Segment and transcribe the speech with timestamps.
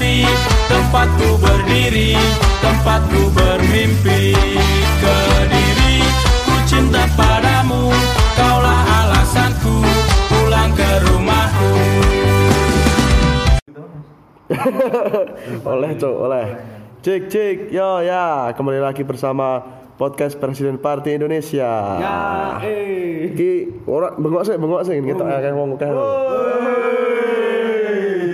[0.00, 0.24] hati
[0.64, 2.16] Tempatku berdiri
[2.64, 4.32] Tempatku bermimpi.
[4.96, 6.00] Kediri
[6.48, 7.92] Ku cinta padamu
[8.32, 9.84] Kaulah alasanku
[10.32, 11.72] Pulang ke rumahku.
[15.72, 16.46] Oleh cok oleh.
[17.00, 18.50] Cik cik yo ya.
[18.56, 19.62] Kembali lagi bersama
[19.94, 21.96] podcast Presiden Partai Indonesia.
[22.00, 23.30] Ya, eh.
[23.36, 25.92] Ki ora bengok sih bengok sih kita akan ngomong kan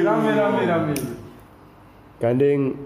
[0.03, 1.16] Rame rame rame.
[2.17, 2.77] Gandeng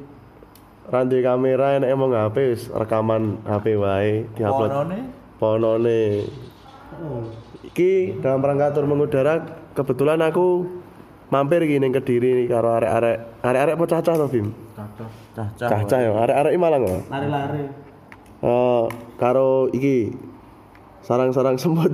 [0.91, 4.71] rantai kamera enak emang HP wis rekaman HP wae diupload.
[4.71, 4.99] Ponone?
[5.39, 6.03] ponone.
[7.71, 9.41] Iki dalam rangka tur mengudara
[9.79, 10.67] kebetulan aku
[11.31, 13.41] mampir gini Kediri nih karo arek-arek.
[13.47, 14.47] Arek-arek apa cacah to Bim?
[14.75, 15.09] Cacah.
[15.57, 17.65] cacah ya arek-arek iki Malang ya Lari-lari.
[18.41, 18.85] Eh,
[19.21, 20.11] karo iki
[21.07, 21.93] sarang-sarang semut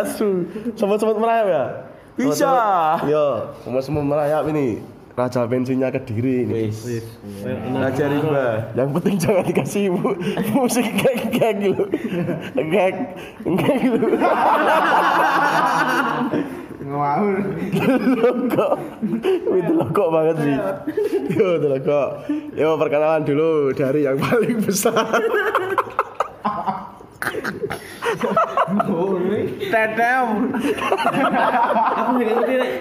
[0.00, 0.46] asu.
[0.76, 1.64] Semut-semut merayap ya?
[2.16, 2.52] Bisa.
[3.04, 3.52] yo.
[3.64, 4.80] Semut-semut merayap ini.
[5.16, 6.68] Raja bensinnya kediri ini.
[7.72, 8.68] Raja Rimba.
[8.76, 10.12] yang penting jangan dikasih mu
[10.52, 11.84] musik geng geng gitu.
[12.52, 12.96] Geng.
[13.40, 14.08] Geng gitu
[16.96, 17.36] Ngawur.
[18.16, 18.68] Loko.
[19.52, 20.56] Itu loko banget sih.
[21.36, 22.02] Yo, loko.
[22.56, 25.20] Yo, perkenalan dulu dari yang paling besar.
[28.66, 30.26] Tetem.
[31.94, 32.72] Aku nggak ngerti nek.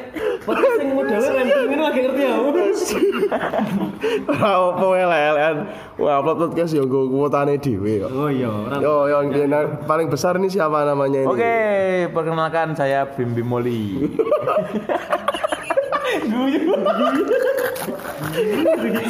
[0.45, 2.35] Podcast yang modelnya ramping ini lagi ngerti ya.
[4.29, 5.55] Ora wae lelen.
[6.01, 8.09] Wah, upload podcast yo nggo kuotane dhewe kok.
[8.09, 8.49] Oh iya.
[8.81, 11.29] Yo, yang yang paling besar ini siapa namanya ini?
[11.29, 11.57] Oke,
[12.09, 14.09] perkenalkan saya Bim Bimoli.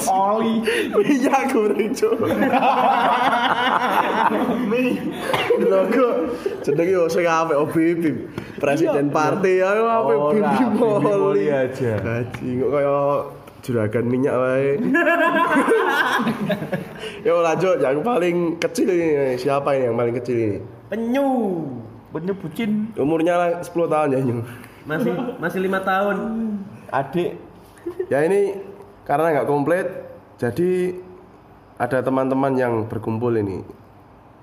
[0.05, 0.61] Oli.
[1.01, 2.19] Iya, goreng, Cuk.
[5.65, 6.07] Logo
[6.61, 8.03] jenenge yo sing apik OBB.
[8.59, 10.45] Presiden partai ayo apik Bim
[10.79, 11.99] Bimoli aja.
[11.99, 12.95] Gaji kok kaya
[13.65, 14.77] juragan minyak wae.
[17.27, 20.57] Yo lanjut yang paling kecil ini siapa ini yang paling kecil ini?
[20.85, 21.25] Penyu.
[22.13, 22.93] Penyu bucin.
[22.93, 24.37] Umurnya lah 10 tahun ya Nyu.
[24.85, 26.17] Masih masih lima tahun.
[26.93, 27.41] Adik.
[28.13, 28.53] Ya ini
[29.05, 29.87] karena nggak komplit
[30.35, 30.97] jadi
[31.79, 33.63] ada teman-teman yang berkumpul ini.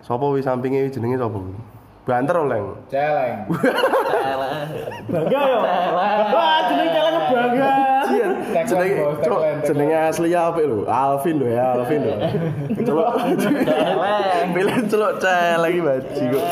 [0.05, 1.45] Sopo wi sampingnya wi jenenge sopo?
[2.03, 2.75] Banter oleng.
[2.93, 3.47] Celeng.
[5.07, 5.61] Bangga yo.
[6.35, 7.73] Wah, jeneng celeng bangga.
[8.53, 10.85] Jenenge cok, jenenge asli apa lho?
[10.91, 12.15] Alvin lho ya, Alvin lho.
[12.87, 13.13] Celok.
[14.51, 16.47] Pilih celok celeng baji kok.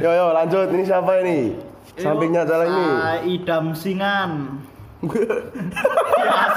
[0.00, 1.38] Yo yo lanjut ini siapa ini?
[1.98, 2.92] Sampingnya celeng ini.
[3.36, 4.62] Idam singan.
[6.16, 6.48] Sudah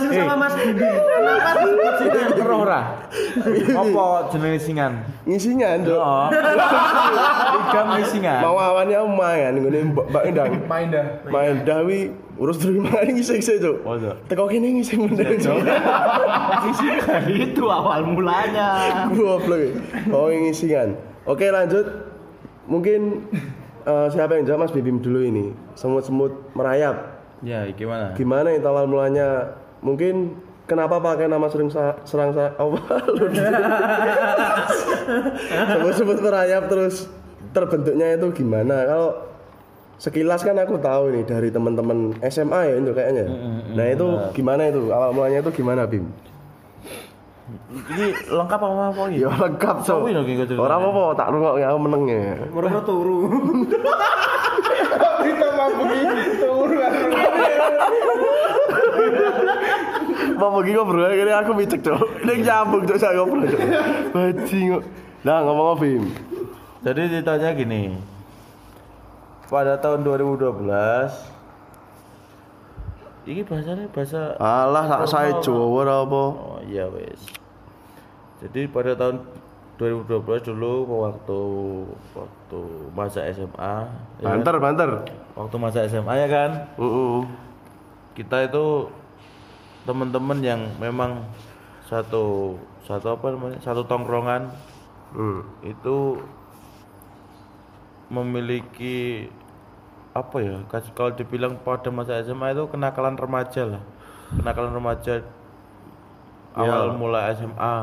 [0.00, 0.86] sih sama Mas Budi.
[0.86, 2.28] Kenapa disebut singan?
[2.46, 2.80] Roh ora.
[3.74, 4.92] Apa jenenge singan?
[5.26, 5.98] Ngisinya nduk.
[5.98, 6.26] Oh.
[7.52, 8.40] Tiga singan.
[8.42, 10.52] Mau awannya lumayan ngene Mbak Endang.
[10.64, 11.06] Main dah.
[11.28, 13.76] Main dawi urus terima ini ngisi-ngisi cuk.
[13.82, 14.14] Oh, iya.
[14.30, 15.58] Teko kene ngisi meneh cuk.
[17.50, 19.10] Itu awal mulanya.
[19.10, 19.74] Goblok.
[20.14, 20.94] Oh ngisi kan.
[21.26, 21.86] Oke lanjut.
[22.68, 23.26] Mungkin
[23.88, 25.50] eh, siapa yang jawab Mas Bibim dulu ini?
[25.74, 27.18] Semut-semut merayap.
[27.42, 28.18] Ya, gimana?
[28.18, 29.54] Gimana itu awal mulanya?
[29.78, 30.34] Mungkin
[30.64, 32.78] kenapa pakai nama sering sa- serang sa apa?
[35.48, 37.06] Semut-semut merayap terus
[37.50, 38.84] terbentuknya itu gimana?
[38.84, 39.08] Kalau
[39.96, 43.24] sekilas kan aku tahu nih dari teman-teman SMA ya itu kayaknya.
[43.72, 46.04] Nah itu gimana itu awal mulanya itu gimana Bim?
[47.72, 50.04] Ini lengkap apa apa Ya lengkap so.
[50.04, 50.44] Ini?
[50.52, 52.36] Orang apa tak rungok ya aku meneng ya.
[52.46, 53.18] Mereka turu.
[55.24, 55.82] Kita mampu
[56.36, 56.76] turu.
[60.38, 61.98] Mau pergi ngobrol ini aku micek cok.
[62.22, 63.50] Ini nyambung cok saya ngobrol.
[64.14, 64.78] Bajing.
[65.26, 66.04] Nah ngomong Bim?
[66.86, 67.98] Jadi ceritanya gini.
[69.50, 70.62] Pada tahun 2012
[73.28, 76.22] Ini bahasanya bahasa Alah tak saya Jawa apa.
[76.32, 77.18] Oh iya wes.
[78.38, 79.26] Jadi pada tahun
[79.78, 80.72] 2012 dulu
[81.06, 81.40] waktu
[82.14, 82.60] waktu
[82.98, 83.74] masa SMA
[84.18, 84.42] ya kan?
[84.42, 84.90] Banter banter.
[85.38, 87.18] waktu masa SMA ya kan Heeh.
[88.18, 88.90] kita itu
[89.88, 91.24] teman-teman yang memang
[91.88, 92.54] satu
[92.84, 94.52] satu apa namanya satu tongkrongan
[95.08, 95.40] Hmm.
[95.64, 96.20] itu
[98.12, 99.24] memiliki
[100.12, 100.56] apa ya
[100.92, 103.82] kalau dibilang pada masa SMA itu kenakalan remaja lah
[104.32, 105.24] kenakalan remaja
[106.52, 107.76] awal mulai SMA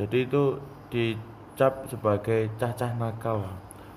[0.00, 0.42] jadi itu
[0.88, 3.44] dicap sebagai cacah nakal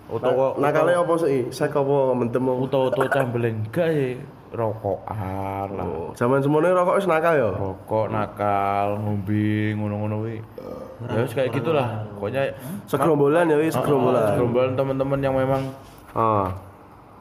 [0.06, 1.50] utawa Nakalnya apa sih?
[1.50, 2.60] Sek apa mentem apa?
[2.62, 4.20] utawa utawa cambeleng gak ya
[4.56, 7.50] rokokan lah Oh, Zaman semuanya rokok wis nakal ya.
[7.52, 10.38] rokok nakal ngombe ngono-ngono kuwi
[11.06, 12.50] ya wis kayak gitulah pokoknya
[12.86, 14.26] Segerombolan ya wis Ah, segerombolan.
[14.32, 15.62] segerombolan teman-teman yang memang
[16.12, 16.48] Ah.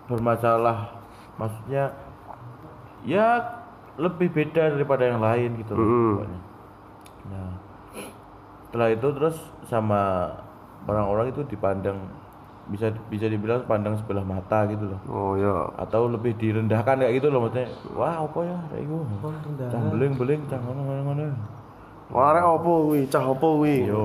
[0.04, 0.94] bermasalah
[1.34, 1.90] maksudnya
[3.02, 3.42] ya
[3.94, 6.26] lebih beda daripada yang lain gitu loh.
[7.24, 7.50] Nah,
[8.64, 10.28] setelah itu terus sama
[10.84, 11.98] orang-orang itu dipandang
[12.66, 15.68] bisa bisa dibilang pandang sebelah mata gitu loh Oh ya.
[15.76, 19.28] atau lebih direndahkan kayak gitu loh maksudnya wah apa ya kayak gitu
[19.66, 21.24] cah beling beling cah ngono ngono ngono
[22.04, 23.08] Wah, arek opo kuwi?
[23.08, 23.84] Cah opo kuwi?
[23.84, 24.04] yo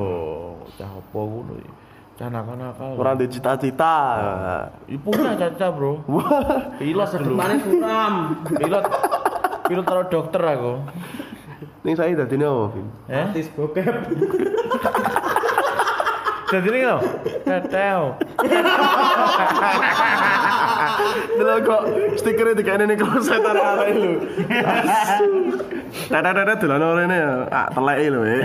[0.73, 1.71] cah apa ngono ya.
[2.15, 3.95] cah nakal nakal Ora ndek cita-cita.
[4.87, 6.03] Ih, punya caca bro
[6.75, 8.13] pilot dulu Mana suram.
[8.49, 8.83] pilot
[9.65, 10.73] pilot taruh dokter aku
[11.79, 12.87] Ning saya dadine Vin?
[13.07, 13.87] eh Artis bokep.
[16.49, 17.01] jadi ini loh
[17.45, 18.01] tetel
[21.39, 21.81] Delok kok
[22.19, 24.11] stikernya dikene ning kloset arek-arek lho.
[26.11, 27.31] Dada-dada dolan orene ya.
[27.47, 28.43] Ah, teleke lho, eh.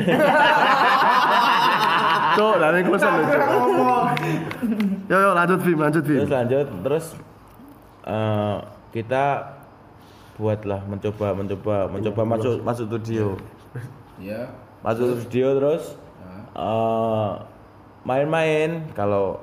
[2.38, 4.06] Cuk, lah ning kloset lho, Cuk.
[5.10, 7.06] Yo yo lanjut Bim, lanjut terus lanjut terus
[8.06, 8.56] eh,
[8.94, 9.24] kita
[10.38, 13.36] buatlah mencoba mencoba mencoba masuk masuk studio
[14.22, 14.48] Ya.
[14.80, 15.84] masuk studio terus
[16.54, 17.32] eh,
[18.04, 19.40] main-main kalau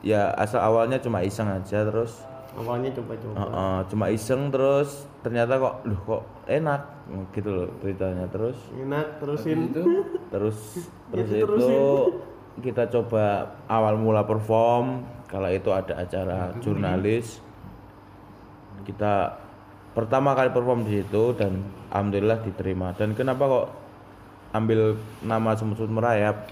[0.00, 2.22] ya asal awalnya cuma iseng aja terus.
[2.54, 3.34] Awalnya coba-coba.
[3.34, 6.80] eh, eh, cuma iseng terus ternyata kok loh kok enak?
[7.34, 8.54] Gitu loh ceritanya terus.
[8.78, 9.74] Enak terusin.
[10.32, 11.82] terus terus itu
[12.62, 17.42] kita coba awal mula perform kalau itu ada acara jurnalis.
[18.86, 19.34] Kita
[19.90, 21.58] pertama kali perform di situ dan
[21.90, 22.94] alhamdulillah diterima.
[22.94, 23.66] Dan kenapa kok
[24.54, 24.94] ambil
[25.26, 26.46] nama semut-semut merayap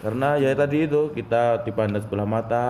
[0.00, 2.68] karena ya tadi itu kita dipandang sebelah mata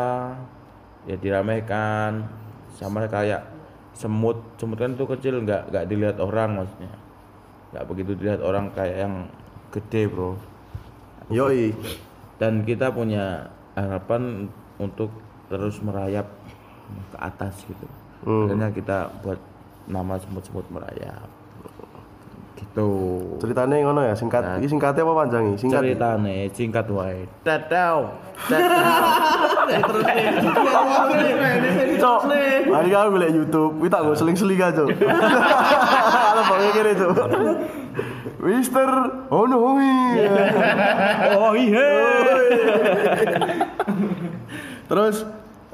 [1.07, 2.27] ya diramaikan
[2.75, 3.47] sama kayak
[3.95, 4.43] semut.
[4.59, 6.93] Semut kan itu kecil nggak nggak dilihat orang maksudnya.
[7.71, 9.15] Nggak begitu dilihat orang kayak yang
[9.71, 10.35] gede bro.
[11.31, 11.71] Yoi.
[12.41, 14.49] dan kita punya harapan
[14.81, 15.13] untuk
[15.53, 16.25] terus merayap
[17.13, 17.87] ke atas gitu.
[18.21, 18.49] Hmm.
[18.49, 19.41] makanya kita buat
[19.89, 21.40] nama semut-semut merayap
[22.61, 22.91] gitu
[23.41, 24.45] Ceritanya ngono ya, singkat.
[24.61, 25.67] Iki singkatnya apa panjang iki?
[25.67, 25.81] Singkat.
[25.81, 25.97] ya?
[25.97, 28.13] ceritane singkat wae tetau
[32.01, 32.21] Cok,
[32.73, 34.83] hari kamu golek YouTube, tak go seling-seling aja.
[34.89, 37.09] Kalau bang kene itu.
[38.41, 38.89] Mister
[39.29, 39.57] Ono
[41.37, 41.93] oh iya
[44.89, 45.17] Terus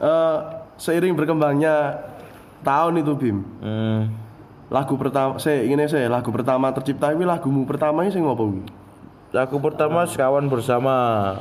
[0.03, 0.39] eh,
[0.77, 2.03] seiring berkembangnya
[2.67, 3.39] tahun itu Bim.
[3.63, 4.26] hmm.
[4.67, 8.67] Lagu pertama, saya ingin saya lagu pertama tercipta ini lagumu pertama ini apa kuwi?
[9.35, 10.95] lagu pertama sekawan bersama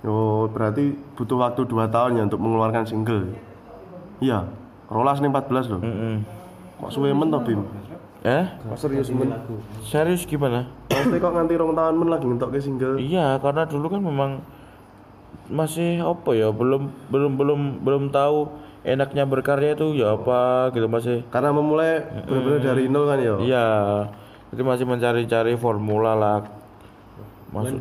[0.01, 3.37] Oh, berarti butuh waktu 2 tahun ya untuk mengeluarkan single.
[4.25, 4.49] Iya,
[4.89, 5.85] rolas nih 14 loh.
[5.85, 6.25] Heeh.
[6.81, 7.61] Kok suwe men Bim?
[8.21, 8.45] Eh?
[8.69, 9.33] Kok serius men?
[9.81, 10.69] Serius gimana?
[10.93, 13.01] Pasti kok nganti rong tahun men lagi ngentokke single.
[13.01, 14.31] Iya, karena dulu kan memang
[15.49, 18.53] masih apa ya, belum belum belum belum tahu
[18.85, 21.25] enaknya berkarya itu ya apa gitu masih.
[21.33, 23.35] Karena memulai benar-benar dari nol kan ya.
[23.41, 23.67] Iya.
[24.53, 26.45] Jadi masih mencari-cari formula lah.
[27.57, 27.81] Masuk.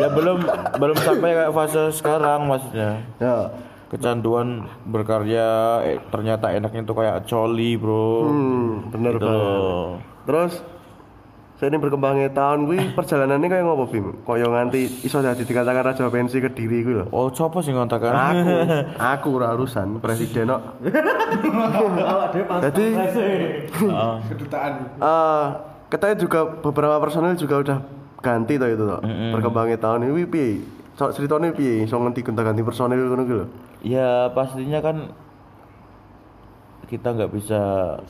[0.00, 0.38] ya belum
[0.80, 3.04] belum sampai kayak fase sekarang maksudnya.
[3.20, 3.52] Ya.
[3.86, 4.48] Kecanduan
[4.82, 5.46] berkarya
[5.80, 8.08] eh, ternyata enaknya tuh kayak coli, Bro.
[8.26, 9.38] Hmm, bener Gitu banget.
[9.38, 9.86] loh.
[10.26, 10.52] Terus
[11.56, 14.06] saya ini berkembangnya tahun kuwi perjalanannya kayak ngopo Bim?
[14.20, 17.04] Kok yo nganti iso dadi dikatakan raja pensi ke diri kuwi lho.
[17.08, 18.12] Oh, siapa sih ngontakan?
[18.12, 18.52] Aku,
[19.14, 20.62] aku ora urusan presiden kok.
[22.66, 22.84] Jadi
[23.92, 24.18] Ah.
[25.00, 25.44] eh
[25.86, 27.78] katanya juga beberapa personil juga udah
[28.18, 29.00] ganti toh itu toh.
[29.32, 30.60] Berkembangnya tahun ini piye?
[30.92, 31.84] Sok ceritanya piye?
[31.84, 33.46] Iso nganti gonta-ganti personil ngono ki lho.
[33.86, 35.14] Ya pastinya kan
[36.90, 37.60] kita nggak bisa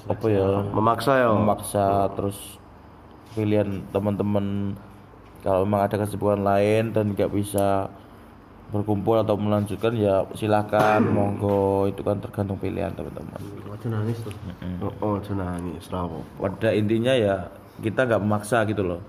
[0.08, 1.28] apa ya Memaksa ya.
[1.32, 2.36] memaksa terus
[3.36, 4.76] pilihan teman-teman.
[5.44, 7.92] Kalau memang ada kesibukan lain dan nggak bisa
[8.72, 11.88] berkumpul atau melanjutkan ya silakan monggo.
[11.92, 13.40] Itu kan tergantung pilihan teman-teman.
[13.68, 14.32] Waduh nangis tuh.
[14.80, 15.88] Oh, oh aja nangis.
[16.40, 17.52] Pada intinya ya
[17.84, 19.00] kita nggak memaksa gitu loh.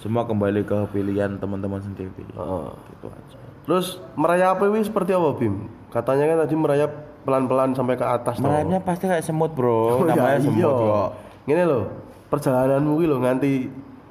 [0.00, 2.12] Semua kembali ke pilihan teman-teman sendiri.
[2.12, 2.68] Heeh.
[2.96, 3.36] gitu aja.
[3.64, 5.83] Terus merayap ini seperti apa Bim?
[5.94, 6.90] Katanya kan tadi merayap
[7.22, 8.44] pelan-pelan sampai ke atas toh.
[8.44, 10.68] merayapnya pasti kayak semut bro Oh, namanya ya, semut iya.
[10.68, 11.10] kok
[11.44, 11.80] Ngene lho,
[12.28, 13.52] perjalananmu ki lho nganti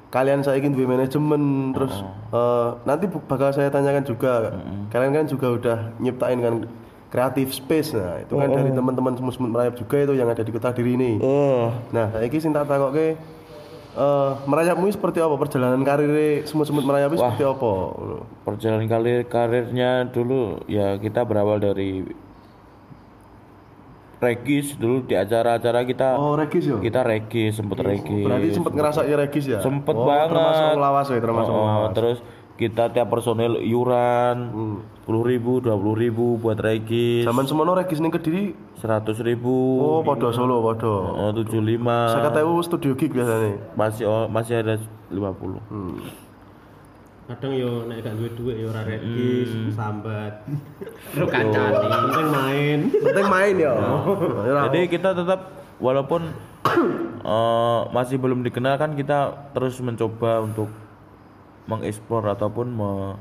[0.10, 1.94] kalian saiki duwe manajemen terus
[2.30, 4.54] eh, nanti bu- bakal saya tanyakan juga.
[4.88, 6.56] Kalian kan juga udah nyiptain kan
[7.10, 10.70] creative space nah itu kan dari teman-teman semut-semut merayap juga itu yang ada di kota
[10.70, 11.12] diri ini.
[11.18, 13.14] oh Nah, saiki sing tak takokke
[13.94, 16.10] eh merayapmu seperti apa perjalanan karir
[16.44, 17.30] semut-semut merayap Wah.
[17.30, 17.72] seperti apa?
[18.42, 22.02] perjalanan karir karirnya dulu ya kita berawal dari
[24.18, 26.80] regis dulu di acara-acara kita Oh, Regis ya?
[26.80, 29.60] kita regis sempet regis Berarti sempat ngerasa Regis ya?
[29.60, 31.92] sempet oh, banget Termasuk ngelawas ya, termasuk Oh, ngelawas.
[31.92, 32.18] terus
[32.54, 34.54] kita tiap personel iuran
[35.02, 40.00] sepuluh ribu dua puluh ribu buat regis Zaman semono Regis ning Kediri seratus ribu oh
[40.06, 41.18] podo Solo podo.
[41.34, 43.58] tujuh lima Saya kata studio gig biasanya.
[43.74, 44.78] masih oh, masih ada
[45.10, 45.18] 50
[47.24, 49.72] Kadang yo nek gak duwe duit yo ora regis, Hmm.
[49.72, 50.44] sambat.
[51.18, 51.88] Lu kancani.
[51.88, 52.80] Penting main.
[52.92, 53.74] Penting main ya.
[54.44, 55.40] Ya, Jadi kita tetap
[55.80, 56.28] walaupun
[57.24, 60.68] eh, masih belum dikenal kan kita terus mencoba untuk
[61.66, 63.18] mengeksplor ataupun me-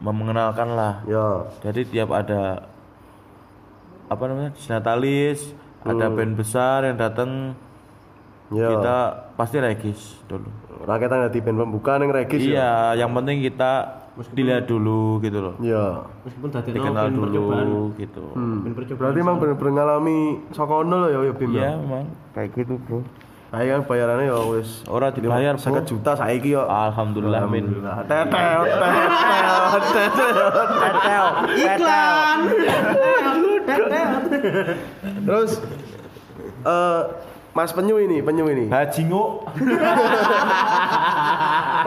[0.00, 1.02] mengenalkan lah.
[1.04, 1.50] Ya.
[1.60, 2.70] Jadi tiap ada
[4.08, 7.52] apa namanya disnatalis, ada band besar yang datang
[8.48, 8.72] Ya.
[8.72, 8.96] kita
[9.36, 10.48] pasti regis dulu.
[10.88, 12.96] Rakyat di band pembuka ning Regis ya.
[12.96, 14.00] Iya, yang penting kita
[14.32, 15.54] dilihat dulu gitu loh.
[15.60, 16.08] Iya.
[16.24, 17.66] Meskipun tadi Dikenal percobaan.
[17.68, 18.24] dulu gitu.
[18.72, 18.98] Percobaan.
[19.04, 20.18] Berarti emang bener-bener ngalami
[20.50, 21.72] sokono lo ya ya Bim Iya, ya.
[21.76, 23.04] memang kayak gitu, Bro.
[23.48, 25.80] Ayo kan bayarannya ya wis Orang dibayar, Bro.
[25.80, 26.68] 50 juta saiki yo.
[26.68, 27.80] Alhamdulillah, min.
[28.04, 28.60] Tetel,
[29.72, 30.36] tetel,
[30.68, 31.24] tetel.
[31.56, 32.38] Iklan.
[35.24, 35.50] Terus
[36.68, 37.00] eh
[37.56, 38.68] Mas Penyu ini, Penyu ini.
[38.68, 39.48] Hajingo.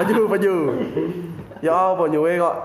[0.02, 0.56] Penyu, Penyu.
[1.62, 2.56] Ya apa nyuwe kok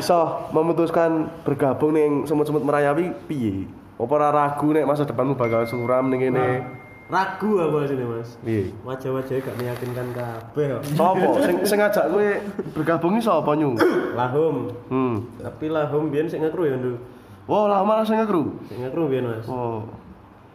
[0.00, 3.68] iso memutuskan bergabung ning semut-semut merayawi piye?
[4.00, 6.64] Apa ora ragu nek masa depanmu bakal suram ning kene?
[7.08, 8.36] Ragu apa sini mas?
[8.44, 8.68] Piye?
[8.84, 10.82] Wajah-wajahnya gak meyakinkan kabeh kok.
[10.92, 12.28] Sopo sing sing ngajak kowe
[12.76, 13.72] bergabung iki sapa nyu?
[14.12, 14.68] Lahum.
[14.92, 15.24] Hmm.
[15.40, 17.00] Tapi lahum biyen sing ngekru ya ndu.
[17.48, 18.60] Wah, lah malah sing ngekru.
[18.68, 19.48] Sing ngekru biyen mas.
[19.48, 19.88] Oh.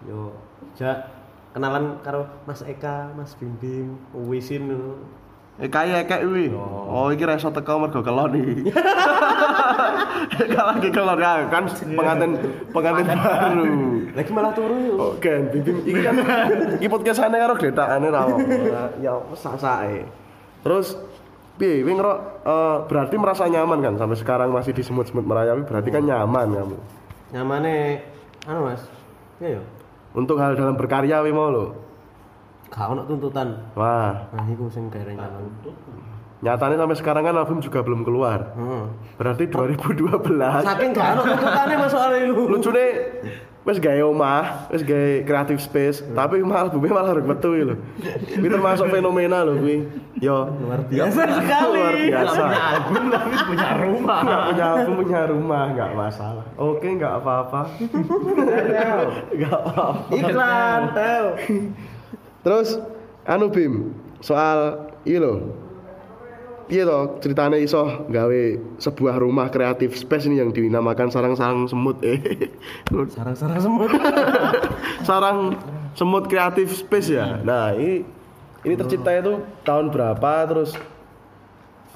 [0.05, 0.29] Yo,
[0.77, 1.09] jak
[1.57, 4.69] kenalan karo Mas Eka, Mas Bimbing, Wisin.
[5.61, 6.49] Eh kaya ekek kuwi.
[6.89, 8.73] Oh, iki reso teko mergo kelon iki.
[10.49, 12.31] Kalau lagi kelon ya, kan pengantin
[12.73, 13.65] pengantin baru.
[14.17, 14.93] Lagi malah turu yo.
[14.97, 16.15] Oh, kan bimbing iki kan
[16.81, 18.33] iki podcastane karo gletakane ra.
[18.97, 20.09] Ya sak-sake.
[20.65, 20.97] Terus
[21.61, 22.17] piye kowe ngerok
[22.49, 26.77] eh, berarti merasa nyaman kan sampai sekarang masih di semut-semut merayawi berarti kan nyaman kamu.
[27.29, 28.01] Nyamane
[28.49, 28.81] anu Mas.
[29.37, 29.63] Iya yo.
[30.17, 31.82] Untuk hal dalam berkarya wi mau lo.
[32.73, 33.53] Gak ono tuntutan.
[33.73, 35.45] Wah, Nah, iku sing gawe nyaman.
[36.43, 38.51] nyatanya sampai sekarang kan album juga belum keluar.
[38.51, 38.83] Heeh.
[39.15, 40.59] Berarti 2012.
[40.59, 42.43] Saking gak ono tuntutane Mas soal iku.
[42.49, 42.85] lucune
[43.63, 47.75] wis gawe omah, wis gawe creative space, tapi malah albumnya malah rek metu iki lho.
[48.35, 49.87] Ini termasuk fenomena lho kuwi.
[50.19, 51.79] Yo, Luar biasa sekali.
[51.79, 52.43] luar biasa.
[52.43, 56.43] album tapi punya rumah Nggak punya album punya rumah nggak masalah.
[56.57, 57.61] Oke nggak apa-apa.
[59.31, 60.11] Nggak apa-apa.
[60.11, 61.27] Iklan, Teo.
[62.43, 62.77] Terus
[63.23, 65.63] anu Bim, soal iki lho.
[66.63, 68.43] Piye to ceritanya iso gawe
[68.79, 72.17] sebuah rumah kreatif space ini yang dinamakan sarang-sarang semut eh.
[73.19, 73.91] Sarang-sarang semut.
[75.07, 75.37] sarang
[75.91, 77.43] semut kreatif space ya.
[77.43, 78.07] Nah, ini
[78.63, 80.71] ini tercipta itu tahun berapa terus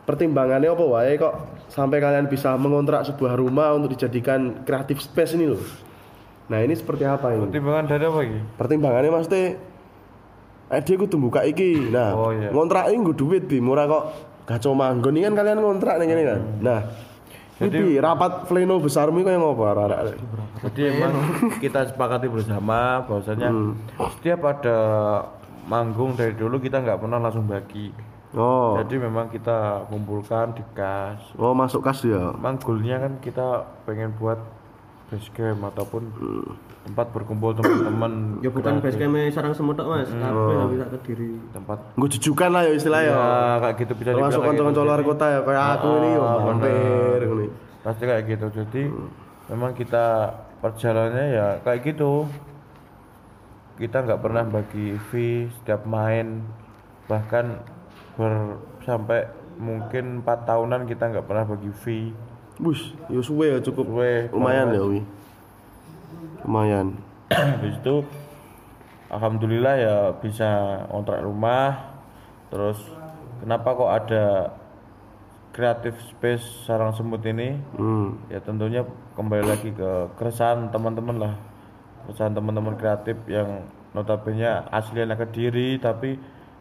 [0.03, 1.35] pertimbangannya apa wae kok
[1.71, 5.63] sampai kalian bisa mengontrak sebuah rumah untuk dijadikan kreatif space ini loh.
[6.51, 7.47] Nah, ini seperti apa ini?
[7.47, 8.39] Pertimbangan dari apa iki?
[8.55, 9.43] Pertimbangannya maksudnya
[10.67, 11.89] eh dia kudu buka iki.
[11.89, 12.51] Nah, Oh, iya.
[12.51, 14.03] ngontrak ini gue duit di murah kok
[14.43, 16.39] gaco manggon ini kan kalian ngontrak nih ini kan.
[16.59, 16.79] Nah,
[17.57, 20.17] jadi rapat pleno besarmu itu yang ngopo arek-arek?
[20.62, 21.13] Jadi emang
[21.57, 23.50] kita sepakati bersama bahwasanya
[24.13, 24.77] setiap ada
[25.65, 27.89] manggung dari dulu kita nggak pernah langsung bagi.
[28.36, 31.17] Oh, Jadi memang kita kumpulkan di kas.
[31.36, 32.36] oh masuk kas ya.
[32.36, 33.47] Memang goalnya kan kita
[33.88, 34.36] pengen buat
[35.07, 36.12] base camp ataupun
[36.88, 38.12] tempat berkumpul teman-teman.
[38.46, 40.08] Ya bukan base camp sarang semut Mas.
[40.08, 41.32] Kabeh gak bisa kediri.
[41.51, 43.12] tempat Gue jujukan lah ya istilahnya.
[43.12, 43.27] ya
[43.60, 44.88] kayak gitu bisa Termasuk kayak kanca-kanca gitu.
[44.88, 46.75] luar kota ya kayak aku ini Ah, ngene.
[47.79, 48.82] pasti kayak gitu jadi
[49.48, 50.06] memang kita
[50.58, 52.27] perjalanannya ya kayak gitu
[53.77, 56.41] kita nggak pernah bagi fee setiap main
[57.06, 57.62] bahkan
[58.15, 62.10] ber sampai mungkin empat tahunan kita nggak pernah bagi fee
[62.58, 65.00] Bus, yo suwe ya cukup Suwe lumayan ya wi.
[66.41, 66.95] Lumayan.
[67.27, 67.95] habis itu
[69.07, 70.47] alhamdulillah ya bisa
[70.88, 71.91] kontrak rumah
[72.47, 72.79] terus
[73.39, 74.25] kenapa kok ada
[75.50, 78.15] creative space sarang semut ini Hmm.
[78.27, 81.33] ya tentunya kembali lagi ke keresahan teman-teman lah
[82.03, 86.15] keresahan teman-teman kreatif yang notabene asli anak kediri tapi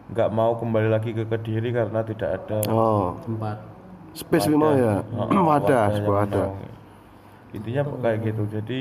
[0.06, 3.58] nggak mau kembali lagi ke kediri karena tidak ada Oh, Tempat.
[4.14, 5.02] space mau ya.
[5.12, 6.46] Wadah, sebuah wadah.
[6.48, 6.58] mau.
[7.52, 8.80] intinya kayak gitu jadi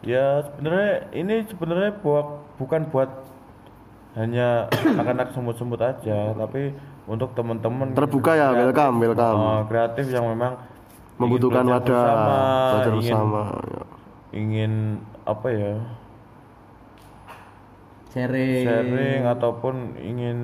[0.00, 2.26] ya sebenarnya ini sebenarnya buat
[2.56, 3.10] bukan buat
[4.14, 6.74] hanya anak-anak semut-semut aja tapi
[7.04, 9.38] untuk teman-teman Terbuka ya, kreatif- welcome, welcome.
[9.38, 10.52] Oh, kreatif yang memang
[11.16, 12.36] Membutuhkan wadah, bersama,
[12.70, 13.42] belajar ingin- bersama.
[13.66, 13.82] ya.
[14.30, 14.72] ingin
[15.24, 15.74] apa ya
[18.08, 20.38] sharing sharing ataupun ingin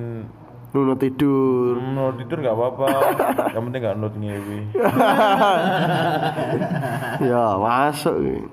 [0.71, 1.79] Nuno tidur.
[1.79, 2.87] Hmm, no tidur nggak apa-apa
[3.55, 4.59] yang penting nggak nut ngewi
[7.23, 8.51] ya, masuk.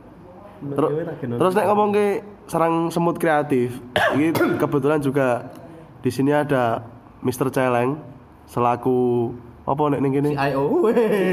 [0.62, 0.92] Ter-
[1.26, 2.06] terus nek ngomong ke
[2.46, 3.82] sarang semut kreatif,
[4.14, 4.30] ini
[4.62, 5.50] kebetulan juga
[5.98, 6.86] di sini ada
[7.22, 7.50] Mr.
[7.50, 7.98] Celeng
[8.46, 9.30] selaku
[9.62, 10.30] apa nek ning kene?
[10.34, 10.86] IO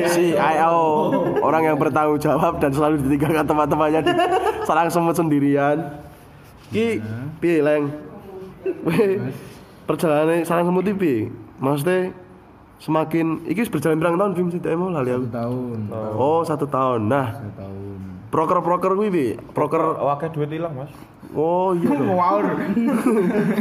[0.06, 0.78] CIO
[1.48, 4.12] orang yang bertanggung jawab dan selalu ditinggalkan teman-temannya di
[4.66, 6.02] sarang semut sendirian.
[6.70, 7.02] Ki
[7.42, 7.90] piye leng?
[8.86, 9.18] Weh,
[9.90, 11.34] Perjalanan sarang semut iki?
[11.58, 12.14] Maksudnya
[12.78, 15.26] semakin iki berjalan berapa tahun Bim sih mau lali aku.
[15.34, 15.78] tahun
[16.14, 17.10] Oh, satu tahun.
[17.10, 19.34] Nah, tahun proker-proker kuwi piye?
[19.50, 20.92] Proker wakil duit hilang mas
[21.30, 22.18] Oh iya dong.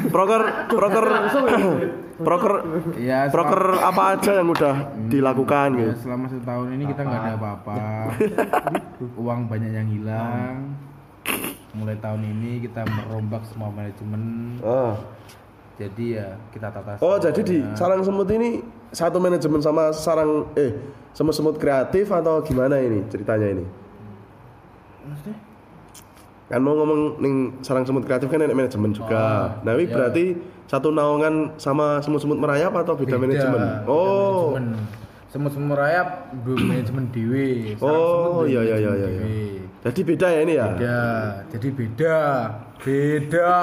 [0.08, 1.04] proker proker
[2.18, 2.52] proker
[2.96, 4.74] ya proker apa aja yang udah
[5.06, 5.92] dilakukan Ya, gitu.
[6.02, 7.76] selama setahun ini kita nggak ada apa-apa
[9.20, 10.74] uang banyak yang hilang
[11.70, 14.96] mulai tahun ini kita merombak semua manajemen Oh.
[15.76, 20.74] jadi ya kita tata Oh, jadi di sarang semut ini satu manajemen sama sarang eh
[21.12, 23.64] semut-semut kreatif atau gimana ini ceritanya ini?
[26.48, 29.52] Kan mau ngomong ning sarang semut kreatif kan ada manajemen juga.
[29.60, 30.24] nah, ini berarti
[30.64, 33.84] satu naungan sama semut-semut merayap atau beda, manajemen?
[33.84, 34.56] Oh.
[35.28, 39.08] semut-semut merayap dua manajemen dewe Oh, iya iya iya iya.
[39.12, 39.60] iya.
[39.84, 40.66] Jadi beda ya ini ya?
[40.72, 41.00] beda
[41.52, 42.16] jadi beda
[42.80, 43.52] beda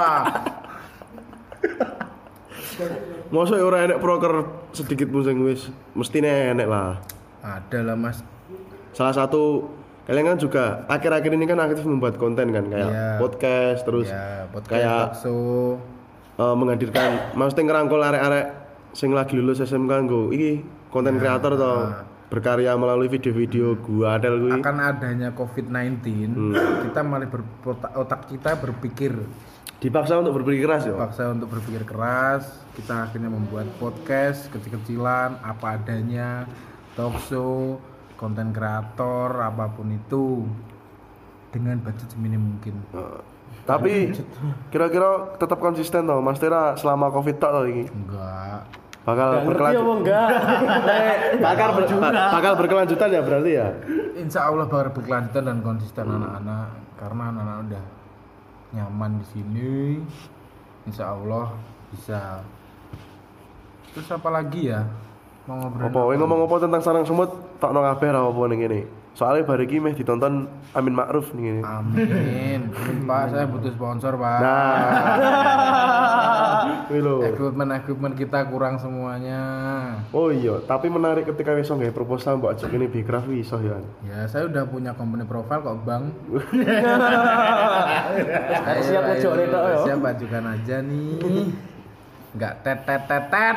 [3.33, 4.45] Masa ora enek proker
[4.77, 7.01] sedikit pun sing wis mestine enek lah.
[7.41, 8.21] ada lah mas
[8.93, 9.65] Salah satu
[10.05, 13.07] kalian kan juga akhir-akhir ini kan aktif membuat konten kan kayak Iya.
[13.17, 15.81] podcast terus ya podcast kayak talkshow
[16.35, 18.45] eh, menghadirkan maksudnya ngerangkul arek-arek
[18.91, 21.75] sing lagi lulus SMK nggo iki konten kreator atau
[22.25, 24.51] berkarya melalui video-video gua adel kuwi.
[24.55, 26.01] akan adanya COVID-19
[26.83, 27.41] kita malah ber,
[27.93, 29.13] otak, kita berpikir
[29.75, 30.95] Dipaksa untuk berpikir keras ya.
[30.95, 36.47] paksa untuk berpikir keras kita akhirnya membuat podcast kecil-kecilan apa adanya
[36.93, 37.77] talk show
[38.15, 40.47] konten kreator apa pun itu
[41.49, 42.75] dengan budget seminim mungkin.
[42.91, 43.19] Eh,
[43.63, 44.13] Tapi
[44.69, 47.85] kira-kira tetap konsisten toh Mas Tera selama Covid tak toh iki.
[47.87, 48.61] enggak.
[49.01, 49.97] Bakal berkelanjutan.
[50.01, 50.29] enggak?
[51.45, 51.87] Bakal, ber-
[52.33, 53.67] bakal berkelanjutan ya berarti ya.
[54.15, 57.83] insya Allah bakal berkelanjutan dan konsisten anak-anak karena anak-anak udah
[58.73, 59.73] nyaman di sini.
[60.85, 61.53] Insya Allah
[61.89, 62.41] bisa.
[63.93, 64.81] Terus apa lagi ya?
[65.45, 65.99] Mau ngobrol Apa?
[66.17, 68.81] Ngomong apa tentang sarang semut tak kabeh ra apa ning kene.
[69.15, 70.43] Soalnya bar iki meh ditonton
[70.75, 71.61] Amin Ma'ruf ning kene.
[71.63, 72.67] Amin.
[73.07, 74.39] Pak, saya butuh sponsor, Pak.
[74.43, 74.91] Nah.
[76.91, 77.23] Kuwi lho.
[77.23, 79.39] Equipment equipment kita kurang semuanya.
[80.11, 83.79] Oh iya, tapi menarik ketika wis nggawe proposal mbok ajak ini wi iso ya.
[84.03, 86.11] Ya, saya udah punya company profile kok, Bang.
[88.85, 89.79] siap nih, Tok, yo.
[89.87, 91.23] Siap ajukan aja nih.
[92.35, 93.55] Enggak tet tet tet tet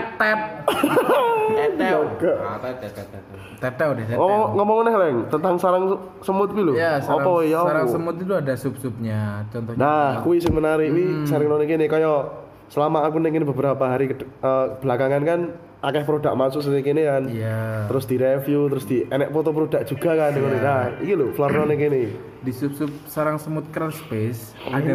[1.53, 1.71] tet.
[1.77, 2.01] Tetew.
[2.41, 3.23] Ah, tet tet tet tet.
[3.59, 4.19] Teteo deh, teteo.
[4.19, 5.85] Oh, ngomong neh Leng, tentang sarang
[6.23, 6.75] semut lho.
[6.75, 7.61] Ya, sarang, apa ya?
[7.63, 9.43] sarang semut itu ada sub-subnya.
[9.51, 11.27] Contohnya Nah, kuwi sing menarik wi Hmm.
[11.27, 15.41] sarang kene kaya selama aku ning kene beberapa hari ke- eh, belakangan kan
[15.79, 17.23] akeh produk masuk kene kan.
[17.25, 17.87] Iya.
[17.87, 20.43] Terus di review, terus di enek foto produk juga kan Iya.
[20.43, 20.61] yeah.
[20.61, 22.03] Nah, iki lho Florno ning kene.
[22.39, 24.95] Di sub-sub sarang semut keren space ada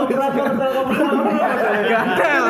[0.00, 1.10] Operator Telkomsel.
[1.84, 2.44] gatel.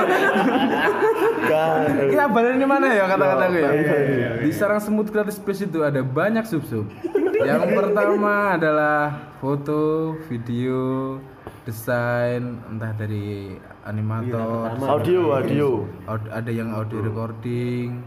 [2.07, 3.61] Kita balik di mana ya kata-kata gue?
[3.61, 6.89] iya, Di sarang semut gratis space itu ada banyak sub-sub.
[7.37, 8.99] Yang pertama adalah
[9.37, 9.83] foto,
[10.25, 11.19] video,
[11.65, 15.69] desain, entah dari animator, Audio, audio.
[16.05, 17.99] aud- ada yang audio recording.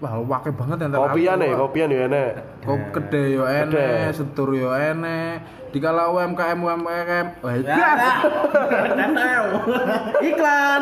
[0.00, 2.30] Wah, wakil banget yang Kopian ya, kopian ya enek.
[2.64, 5.44] Kop kedai yo enek, setur yo enek.
[5.70, 7.94] Dikala UMKM UMKM, wah iya.
[8.90, 9.44] Tetew.
[10.24, 10.80] Iklan.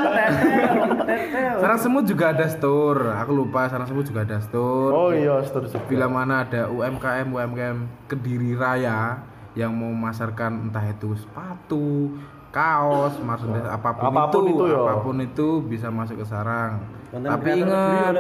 [1.04, 1.54] Tetew.
[1.60, 3.12] Sarang semut juga ada store.
[3.20, 4.92] Aku lupa sarang semut juga ada store.
[4.94, 5.82] Oh iya, seterusnya.
[5.90, 7.78] Bila mana ada UMKM UMKM
[8.08, 9.20] Kediri Raya
[9.52, 12.14] yang mau memasarkan entah itu sepatu,
[12.54, 14.78] kaos, merchandise apa pun, Apa pun itu, itu ya.
[14.78, 16.80] apa pun itu bisa masuk ke sarang.
[17.08, 18.12] Konten tapi ingat.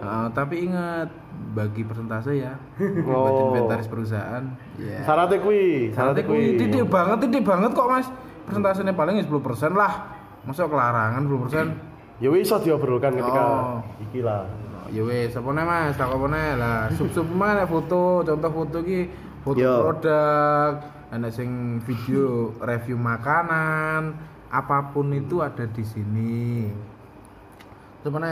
[0.00, 1.08] Ah, tapi ingat
[1.52, 2.56] bagi persentase ya
[3.04, 3.20] Oh.
[3.20, 4.44] buat inventaris perusahaan.
[4.80, 5.04] Ya.
[5.04, 8.08] Syaratnya kuwi, Syaratnya kuwi titik banget, titik banget kok mas.
[8.48, 9.28] Persentasenya paling 10%
[9.76, 9.92] lah.
[10.42, 11.68] Masa kelarangan 10%?
[12.20, 13.80] Ya wis iso diobrolkan ketika Oh.
[14.00, 14.48] iki lah.
[14.90, 15.94] Ya wes, apa mas?
[15.94, 16.26] Tak apa
[16.56, 16.90] lah.
[16.96, 19.06] Sub-sub mana foto, contoh foto ki
[19.40, 19.86] foto Yo.
[19.86, 24.18] produk, ada sing video review makanan,
[24.50, 26.68] apa pun itu ada di sini
[28.00, 28.24] Temen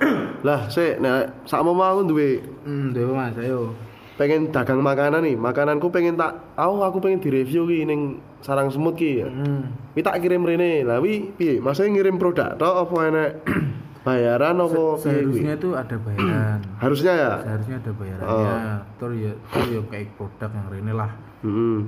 [0.46, 3.74] Lah, sik nek sakmo mau duwe Hmm, dewe Mas, ayo.
[4.16, 5.36] pengen dagang makanan nih.
[5.36, 8.00] Makananku pengen tak aku aku pengen direview ki ning
[8.40, 9.20] sarang semut ki.
[9.20, 9.74] Hmm.
[9.92, 10.80] Wi tak kirim rene.
[10.82, 11.58] Lah wi piye?
[11.58, 13.30] Maksudnya ngirim produk tok apa enek
[14.06, 15.02] bayaran apa kuwi?
[15.02, 16.58] Seharusnya itu ada bayaran.
[16.82, 17.32] Harusnya ya.
[17.42, 18.54] Seharusnya ada bayarannya.
[18.96, 21.10] Terus ya, terus ya kayak produk yang rene lah.
[21.42, 21.78] Heeh.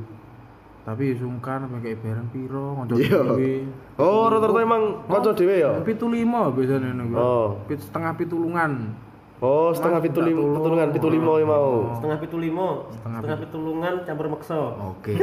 [0.89, 3.21] Tapi sungkan sampe kayak bayaran piro kanca Iya.
[3.21, 3.55] dhewe.
[4.01, 5.77] Oh, rata-rata emang kanca dhewe ya.
[5.85, 7.61] Pitu lima biasanya nih Oh.
[7.69, 8.97] Pit setengah pitulungan.
[9.39, 11.95] Oh, setengah pitu lima, petulungan pitu lima ya mau.
[11.95, 14.63] Setengah pitu limo, Setengah setengah pitulungan campur mekso.
[14.97, 15.15] Oke.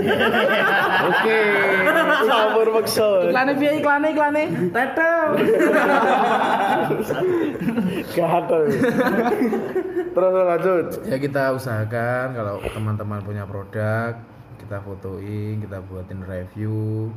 [1.11, 1.39] Oke.
[2.23, 3.09] Campur maksa.
[3.27, 4.43] Iklane piye iklane iklane?
[4.71, 5.27] Tetel.
[8.15, 8.61] Gatel.
[10.15, 10.85] Terus lanjut.
[11.11, 14.15] Ya kita usahakan kalau teman-teman punya produk,
[14.65, 17.13] kita fotoin, kita buatin review.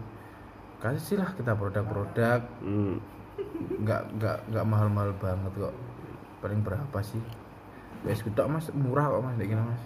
[0.78, 3.00] Kasih lah kita produk-produk Hmm.
[3.58, 5.74] nggak nggak nggak mahal-mahal banget kok
[6.42, 7.22] paling berapa sih
[8.02, 9.82] wes tok mas murah kok mas kayak gini mas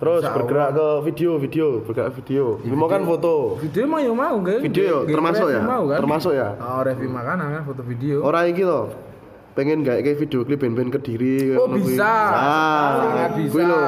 [0.00, 2.56] Terus Insya bergerak ke video, video, bergerak video.
[2.64, 3.60] Ini mau kan foto.
[3.60, 5.60] video mah ya mau kan Video ya, Game termasuk ya?
[5.60, 5.98] mau, kan?
[6.00, 6.48] Termasuk ya?
[6.56, 8.88] oh review makanan kan foto video Orang iki loh.
[9.50, 13.78] Pengen gak kayak video klip band-band kediri Oh bisa, Ah, sangat bisa, lho.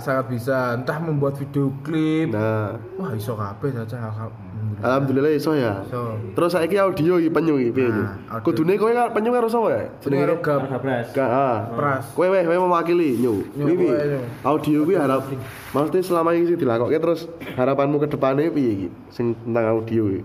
[0.00, 0.58] sangat bisa.
[0.74, 4.00] Entah membuat video klip, Nah, wah iso kabeh saja.
[4.00, 4.80] Alhamdulillah.
[4.80, 5.84] alhamdulillah iso ya.
[5.84, 6.16] Iso.
[6.32, 8.00] Terus saiki audio iki penyu iki piye iki?
[8.00, 8.40] Nah.
[8.40, 9.82] Kudune kowe kan penyu karo sapa ya?
[10.00, 10.60] Jenenge Rogam.
[10.66, 11.06] Gabras.
[11.12, 11.56] Gak ah.
[11.68, 12.04] Pras.
[12.16, 13.44] Kowe weh kowe mewakili nyu.
[13.52, 13.92] Nyu.
[14.40, 15.28] Audio kuwi harap
[15.70, 20.24] maksudnya selama ini sih dilakoke terus harapanmu ke depannya piye iki sing tentang audio iki?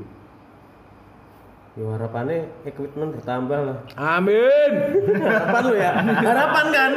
[1.76, 3.78] Yo harapannya equipment bertambah lah.
[4.00, 4.72] Amin.
[5.20, 5.92] Harapan lu ya?
[6.24, 6.92] Harapan kan?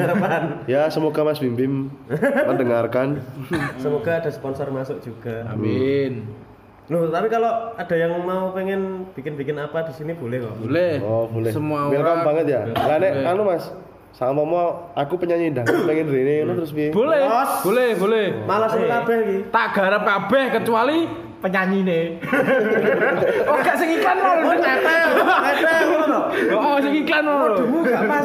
[0.00, 0.40] Harapan.
[0.64, 1.92] Ya semoga Mas Bim Bim
[2.48, 3.20] mendengarkan.
[3.76, 5.44] Semoga ada sponsor masuk juga.
[5.52, 6.24] Amin.
[6.88, 10.64] Loh, tapi kalau ada yang mau pengen bikin-bikin apa di sini boleh kok.
[10.64, 10.92] Boleh.
[11.04, 11.52] Oh boleh.
[11.52, 12.24] Semua Welcome orang.
[12.24, 12.60] banget ya.
[12.72, 13.68] Lah nek anu Mas,
[14.16, 16.88] sama mau aku penyanyi dah pengen rene ngono terus piye?
[16.88, 17.20] Boleh.
[17.60, 18.26] Boleh, boleh.
[18.48, 19.36] Malas lu kabeh iki.
[19.52, 22.04] Tak garap kabeh kecuali penyanyi nih.
[23.50, 25.08] oh, gak sing iklan lho, netel.
[25.18, 26.20] Netel ngono.
[26.54, 27.36] Oh, sing iklan lho.
[27.42, 28.24] Waduhmu gak pas.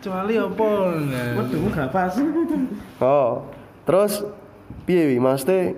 [0.00, 0.70] Kecuali apa?
[1.36, 2.12] Waduhmu gak pas.
[3.04, 3.44] Oh.
[3.84, 4.24] Terus
[4.88, 5.76] piye wi Maksudnya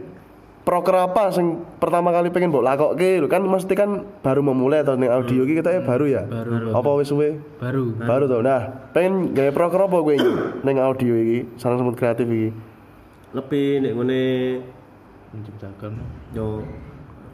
[0.62, 4.94] proker apa sing pertama kali pengen mbok lakokke lho kan mesti kan baru memulai atau
[4.94, 6.22] ning audio iki kita baru ya?
[6.22, 6.70] Baru.
[6.70, 7.42] Apa wis suwe?
[7.58, 7.98] Baru.
[7.98, 8.46] Baru tuh.
[8.46, 10.16] Nah, pengen gawe proker apa kowe
[10.62, 11.58] ning audio iki?
[11.58, 12.50] Sarang semut kreatif iki.
[13.34, 14.22] Lebih nek ngene
[15.32, 15.92] Menciptakan.
[16.30, 16.60] yo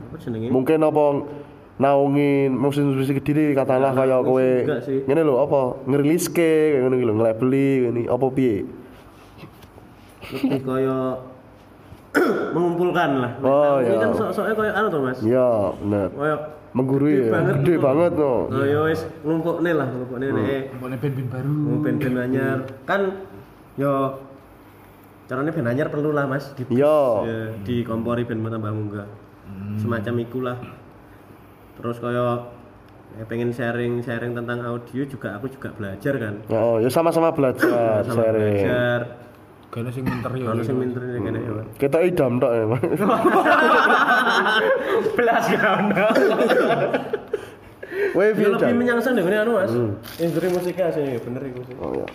[0.00, 0.48] apa jenenge?
[0.48, 1.04] Mungkin apa
[1.76, 4.50] naungin musik-musik gede katalah kaya kowe
[5.04, 8.56] ngene lho apa ngeriliske kayak ngono iki lho ngelabeli ini apa piye?
[10.28, 10.98] Lebih kaya
[12.54, 13.32] mengumpulkan lah.
[13.40, 14.00] Oh, Ini iya.
[14.00, 15.18] kan sok-soknya kaya anu to, Mas.
[15.20, 16.08] Ya, bener.
[16.12, 16.36] Kaya
[16.68, 17.32] Menggurui Gede ya.
[17.32, 17.80] banget Gede tuh.
[17.80, 18.32] banget no.
[18.46, 21.52] Oh ya wis nglumpukne lah, nglumpukne nek Pokoknya band-band baru.
[21.56, 22.58] mau band-band anyar.
[22.84, 23.00] Kan
[23.74, 23.92] yo
[25.28, 26.98] caranya band anyar perlu lah Mas di Iya.
[27.22, 29.08] ya, dikompori band tambah munggah.
[29.76, 30.58] Semacam ikulah.
[31.76, 32.48] Terus kaya
[33.14, 36.34] ya, pengen sharing-sharing tentang audio juga aku juga belajar kan.
[36.48, 38.64] Oh, ya sama-sama belajar, Sama sharing.
[38.64, 39.00] belajar.
[39.68, 40.44] Karena sing minter ya.
[40.48, 41.52] Kalau sing minter ini kene ya.
[41.76, 42.64] Kita idam tok ya.
[42.64, 42.80] Mas.
[45.16, 45.76] Belas gak
[48.18, 48.74] Weh, Ya piye, lebih Jan?
[48.74, 49.70] menyangsang deh anu Mas.
[50.18, 51.74] Industri musiknya sih bener iku sih.
[51.78, 52.06] Oh, ya.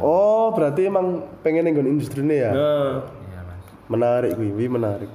[0.00, 2.50] Oh, berarti emang pengen nggon industri ini ya?
[2.50, 3.62] Nah, Iya, Mas.
[3.86, 5.10] Menarik kuwi, kuwi menarik.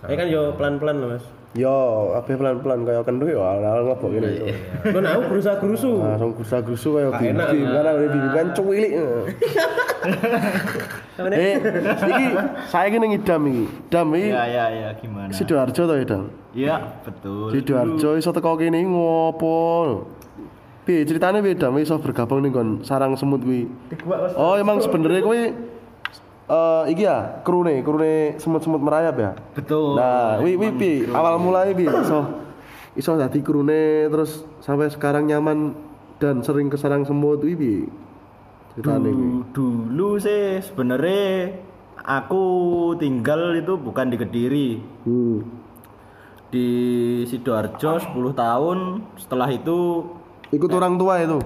[0.00, 1.24] ini kan yo pelan-pelan loh Mas.
[1.54, 4.28] Yo, ape pelan-pelan kaya kendu yo awal ngobok ngene.
[4.36, 4.46] yo.
[4.90, 5.90] Lo nah aku berusaha gerusu.
[5.96, 7.72] Langsung gusa-gusu kaya Gak enak, bim-bim, nah.
[7.74, 8.92] karena udah bim kan cuwilik.
[11.18, 11.58] Eh,
[12.06, 12.26] iki
[12.70, 13.66] saya iki ning idam iki.
[13.90, 15.34] Idam iki Ya ya ya gimana?
[15.34, 16.22] Sidoarjo to idam.
[16.54, 17.50] Iya betul.
[17.50, 19.58] Sidoarjo iso teko kene iki ngopo?
[20.86, 23.66] Piye ceritane piye Dam iso bergabung ning nggon sarang semut kuwi?
[24.38, 25.42] Oh, emang sebenarnya kuwi
[26.48, 29.30] eh iki ya, krune, krune semut-semut merayap ya.
[29.52, 30.00] Betul.
[30.00, 31.10] Nah, wi wi piye?
[31.12, 32.46] Awal mulai piye iso
[32.94, 35.74] iso dadi krune terus sampai sekarang nyaman
[36.22, 37.82] dan sering ke sarang semut kuwi piye?
[38.78, 41.50] Ceritane dulu, dulu sih sebenarnya
[41.98, 42.44] aku
[42.94, 44.68] tinggal itu bukan di Kediri
[45.02, 45.42] Hmm.
[46.48, 46.68] di
[47.24, 48.78] sidoarjo 10 tahun
[49.18, 50.06] setelah itu
[50.48, 51.38] Ikut orang tua itu.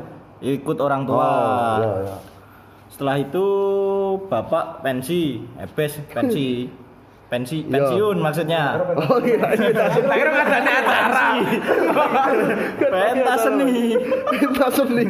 [0.42, 2.16] ikut orang tua Oh, iya, iya.
[2.86, 3.46] setelah itu
[4.22, 6.68] bapak pensi ebes pensi
[7.32, 7.72] pensi Iya.
[7.72, 8.62] pensiun maksudnya
[9.00, 9.88] Oh iya, iya.
[9.88, 11.26] Akhirnya nggak ada acara.
[12.84, 13.96] pentas seni
[14.36, 15.04] Kita seni.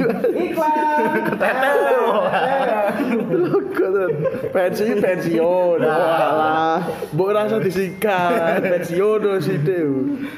[3.33, 3.59] Logo
[3.89, 4.09] tuh.
[4.51, 5.79] Pensiun pensiun.
[5.83, 6.79] Walah.
[7.11, 8.61] Mbok rasa disikat.
[8.63, 9.87] Pensiun tuh sithik.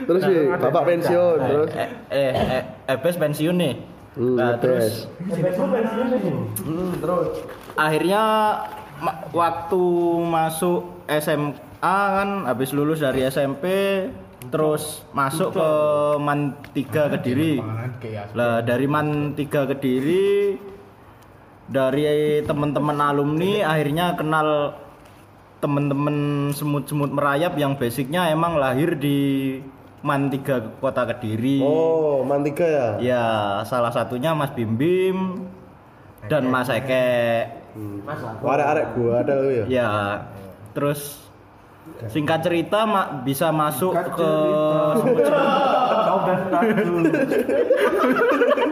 [0.04, 1.68] Terus sih bapak pensiun terus.
[1.74, 3.74] eh eh eh, Ebes pensiun nih
[4.14, 5.10] Hmm, nah terus.
[6.94, 7.28] terus
[7.74, 8.22] akhirnya
[9.28, 9.82] waktu
[10.22, 11.02] masuk
[11.84, 13.64] SMA kan habis lulus dari SMP
[14.48, 15.68] terus masuk ke
[16.16, 17.60] Man 3 Kediri
[18.32, 20.56] lah dari Man 3 Kediri
[21.68, 24.80] dari teman-teman alumni akhirnya kenal
[25.60, 26.16] teman-teman
[26.56, 29.60] semut-semut merayap yang basicnya emang lahir di
[30.00, 32.88] Man 3 Kota Kediri Oh, mantiga ya?
[32.96, 33.24] Ya,
[33.68, 35.48] salah satunya Mas Bim Bim
[36.32, 37.44] dan Mas Eke.
[38.40, 39.64] Arek-arek gua ada lu ya.
[39.68, 39.90] Ya,
[40.72, 41.23] terus
[42.06, 44.30] singkat cerita ma- bisa masuk ke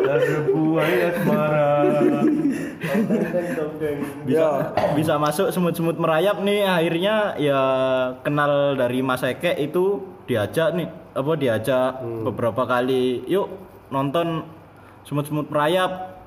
[0.02, 1.70] Ada buaya asmara.
[4.26, 4.48] Ya.
[4.92, 6.66] bisa masuk semut-semut merayap nih.
[6.66, 7.60] Akhirnya ya
[8.20, 11.90] kenal dari Mas Eke itu diajak nih apa diajak
[12.24, 13.48] beberapa kali yuk
[13.88, 14.44] nonton
[15.04, 16.20] semut-semut merayap.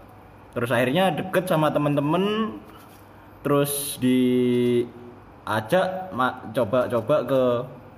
[0.56, 2.58] Terus akhirnya deket sama temen-temen.
[3.43, 5.05] Terus diajak
[6.12, 7.41] ma- coba-coba ke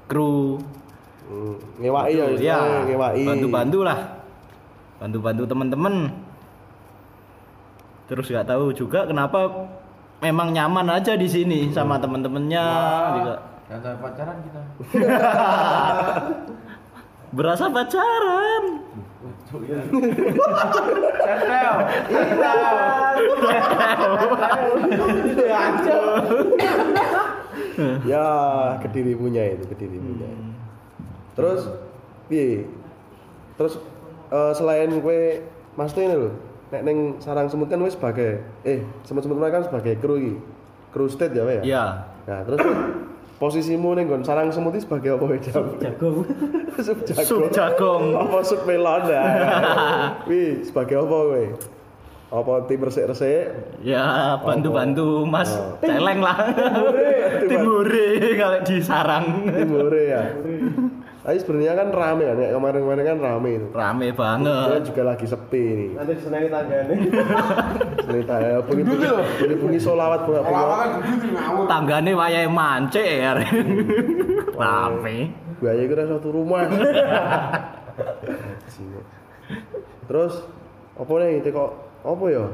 [0.05, 0.60] kru.
[1.27, 3.23] Hmm, Ngewai ya, ya ngewai.
[3.23, 3.99] bantu-bantu lah.
[4.97, 5.95] Bantu-bantu temen-temen
[8.07, 9.67] terus nggak tahu juga kenapa
[10.19, 12.65] memang nyaman aja di sini sama temen-temennya
[13.15, 13.36] juga.
[13.67, 14.62] Kata pacaran kita.
[17.29, 18.63] berasa pacaran
[28.06, 28.25] Ya,
[28.82, 30.30] kediri punya itu, kediri punya.
[31.38, 31.62] Terus
[32.30, 32.65] piye?
[33.58, 33.82] Terus
[34.34, 35.41] eh, selain kue
[35.77, 36.34] Mas Tuh ini lho,
[36.73, 40.34] nek ning sarang semut kan wis sebagai eh semut-semut mereka kan sebagai kru iki.
[40.89, 41.62] Kru state ya, ya?
[41.62, 41.86] ya
[42.27, 42.60] Nah, terus
[43.38, 45.39] posisimu ning nggon sarang semut iki sebagai apa ya?
[45.88, 46.26] jagung
[46.76, 47.23] Sup jagung.
[47.23, 49.23] sup jagong apa sup melon ya?
[50.30, 51.45] Wih, sebagai apa kowe?
[52.28, 53.45] Apa tim resik-resik?
[53.80, 54.04] ya
[54.38, 55.80] bantu-bantu mas Oh.
[55.80, 56.36] celeng lah
[57.45, 58.10] timure
[58.41, 60.23] kalau di sarang Timure ya.
[61.27, 63.67] Tapi sebenarnya kan rame kan, ya kemarin-kemarin kan rame itu.
[63.75, 65.89] rame Dia banget juga lagi sepi nih.
[65.99, 66.95] nanti diseneni tanggane
[68.07, 71.67] Cerita ya, bunyi-bunyi, bunyi-bunyi solawat bunga-bunga.
[71.67, 73.35] tanggane wayahe mancik ya
[74.55, 76.63] rame Buaya itu satu rumah.
[80.07, 80.33] Terus
[80.95, 81.75] apa nih teko
[82.07, 82.47] apa ya?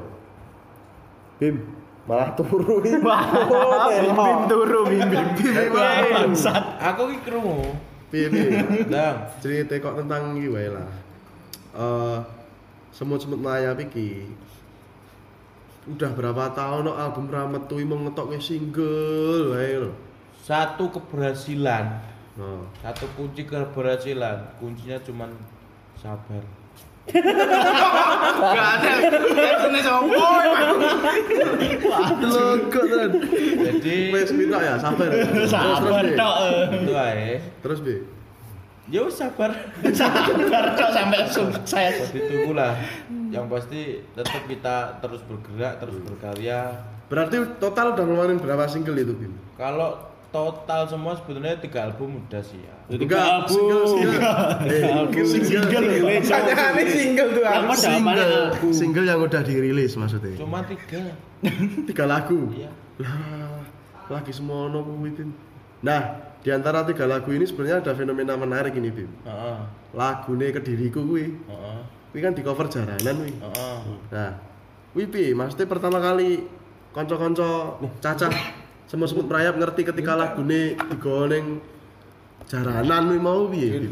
[1.38, 1.62] Bim
[2.10, 2.98] malah turu iki.
[3.06, 3.22] Wah,
[3.54, 5.30] Oh, bim bim turu bim bim
[5.70, 7.93] bangsat Aku ki krungu.
[8.14, 8.62] Piye piye?
[8.94, 10.90] Dang, Cerita kok tentang iki wae lah.
[11.74, 12.20] Eh
[12.94, 14.30] semut-semut mayap iki
[15.90, 19.92] udah berapa tahun no album Rametu mau ngetok single wae lho.
[20.44, 22.04] satu keberhasilan,
[22.36, 24.60] Nah, satu kunci keberhasilan.
[24.60, 25.32] Kuncinya cuman
[25.96, 26.44] sabar.
[32.24, 33.12] Logo tenan.
[33.60, 35.10] Jadi Wes minta ya, sabar.
[35.48, 36.36] Sabar tok
[36.72, 37.44] itu ae.
[37.60, 37.96] Terus Bi.
[38.92, 39.52] Ya wis sabar.
[40.00, 42.74] sabar tok sampai sukses Jadi tunggulah.
[43.34, 43.82] Yang pasti
[44.14, 46.88] tetap kita terus bergerak, terus berkarya.
[47.10, 49.34] Berarti total udah ngeluarin berapa single itu, Bim?
[49.58, 52.74] Kalau total semua sebetulnya tiga album udah sih ya.
[52.90, 54.26] Enggak, single single.
[54.66, 54.82] Eh,
[55.30, 55.86] single.
[56.74, 58.26] Ini single tuh apa jawabannya
[58.58, 60.34] Single, single yang udah dirilis maksudnya.
[60.34, 61.14] Cuma tiga.
[61.92, 62.50] Tiga lagu.
[62.56, 62.72] Iya.
[63.04, 63.60] Lah,
[64.08, 65.30] lagi semua ono kuwi, Bim.
[65.84, 66.02] Nah,
[66.40, 69.12] di antara tiga lagu ini sebenarnya ada fenomena menarik ini, Bim.
[69.28, 69.58] Heeh.
[69.94, 71.30] Lagune kediriku kuwi.
[71.30, 71.80] Heeh.
[72.10, 73.34] Kuwi kan di cover jaranan kuwi.
[73.38, 73.78] Heeh.
[74.10, 74.32] Nah,
[74.96, 75.36] kuwi?
[75.36, 76.48] Maksudnya pertama kali
[76.96, 81.60] kanca-kanca cacah semut-semut merayap ngerti ketika lagune digoleng
[82.46, 83.90] jaranan kuwi mau piye?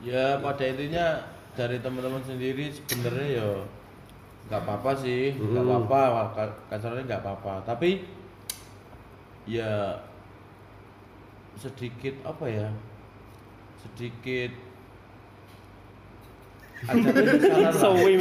[0.00, 1.20] Ya pada intinya
[1.52, 3.48] dari teman-teman sendiri sebenarnya ya
[4.48, 5.70] nggak apa-apa sih, nggak Hmm.
[5.86, 6.00] apa-apa,
[6.34, 7.54] ka- kasarnya nggak apa-apa.
[7.64, 8.02] Tapi
[9.44, 10.00] ya
[11.54, 12.68] sedikit apa ya,
[13.78, 14.50] sedikit
[16.80, 18.16] Sowi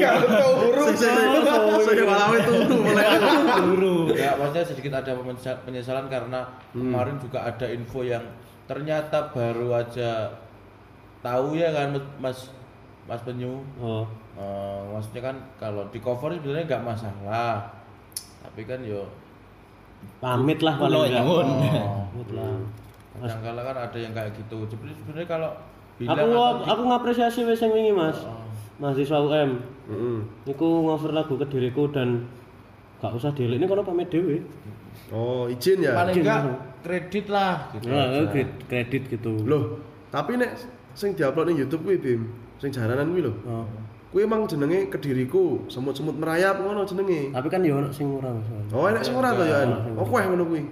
[2.04, 3.08] malah turu mulai.
[4.14, 8.24] Ya maksudnya sedikit ada penyesal- penyesalan karena kemarin juga ada info yang
[8.66, 10.28] ternyata baru aja
[11.20, 12.52] tahu ya kan Mas
[13.08, 13.64] Mas Penyu.
[13.80, 14.04] oh.
[14.36, 17.60] Eh, maksudnya kan kalau di cover sebenarnya nggak masalah.
[18.40, 19.04] Tapi kan yo
[20.20, 21.48] pamit lah enggak nyuwun.
[21.50, 22.56] oh, pamit lah.
[23.20, 24.64] kadang kala kan ada yang kayak gitu.
[24.68, 25.52] Sebenarnya sebenarnya kalau
[26.00, 26.32] bilang aku
[26.66, 28.24] aku ngapresiasi wis sing wingi Mas.
[28.24, 28.48] Oh.
[28.80, 29.52] Mahasiswa UM
[29.92, 30.20] Heeh.
[30.50, 32.26] Iku ngover lagu kediriku dan
[33.00, 34.44] Gak usah dielik ini kono pamit dhewe.
[35.16, 35.96] Oh, izin ya.
[35.96, 36.44] Paling enggak
[36.84, 37.88] kredit lah gitu.
[37.88, 38.28] Nah, aja.
[38.28, 39.32] kredit, kredit gitu.
[39.48, 39.80] Loh,
[40.12, 40.60] tapi nek
[40.92, 42.28] sing diupload ning YouTube kuwi Bim,
[42.60, 43.34] sing jaranan kuwi lho.
[43.48, 43.64] Oh.
[44.12, 47.32] Kuwi emang jenenge kediriku, semut-semut merayap ngono jenenge.
[47.32, 48.36] Tapi kan ya ono sing murah.
[48.76, 49.64] Oh, enak sing ora to ya.
[49.96, 50.68] Oh, kowe ngono kuwi.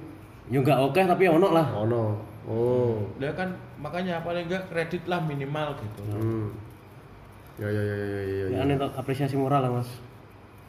[0.51, 1.67] Ya enggak oke tapi ya ono lah.
[1.79, 2.03] Ono.
[2.43, 2.99] Oh.
[3.23, 6.03] Dia kan makanya paling enggak kredit lah minimal gitu.
[6.11, 6.51] Hmm.
[7.57, 8.45] Ya ya ya ya ya ya.
[8.53, 9.89] Ya aneh tok apresiasi moral lah Mas.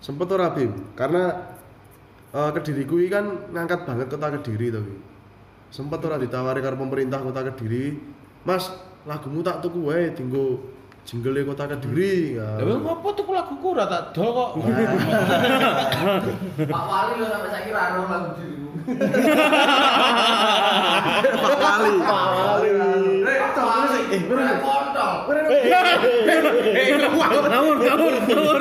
[0.01, 0.73] Sempet ora Bim?
[0.97, 1.37] Karena
[2.33, 4.97] eh Kediri kuwi kan ngangkat banget kota Kediri to kuwi.
[5.69, 7.93] Sempet ora ditawari karo pemerintah kota Kediri,
[8.49, 8.73] "Mas,
[9.05, 10.65] lagumu tak tuku wae dinggo
[11.05, 12.57] jingle kota Kediri." Ya.
[12.57, 14.51] Lah wong apa tuh laguku ora tak dol kok.
[16.73, 18.71] Pak Wali lo sampai saya kira anu lagu dirimu.
[21.37, 21.93] Pak Wali.
[22.01, 22.69] Pak Wali.
[23.29, 24.01] Pak Wali.
[24.09, 24.78] Eh.
[26.49, 28.61] Ngawur, ngawur, ngawur.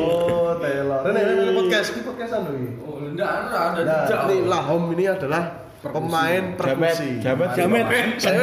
[0.00, 0.96] Oh, telo.
[1.02, 2.68] Rene rene podcast, iki podcastan lho iki.
[2.80, 4.20] Oh, enggak ada Nah, jejak.
[4.26, 5.42] ini Lahom ini adalah
[5.80, 7.20] pemain perkusi.
[7.20, 7.86] Jamet, Jamet.
[8.18, 8.42] Saya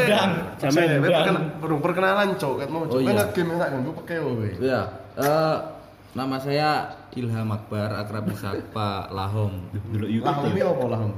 [0.58, 0.72] Jamet.
[0.72, 2.94] saya perken- perlu perkenalan cok, kat mau cok.
[2.94, 3.10] Oh, iya.
[3.12, 4.48] Enggak game enggak ganggu pakai kowe.
[4.60, 4.82] Iya.
[5.14, 5.56] Eh,
[6.14, 6.70] nama saya
[7.14, 9.52] Ilham Akbar, akrab disapa Lahom.
[10.24, 11.12] Lahom ini apa Lahom?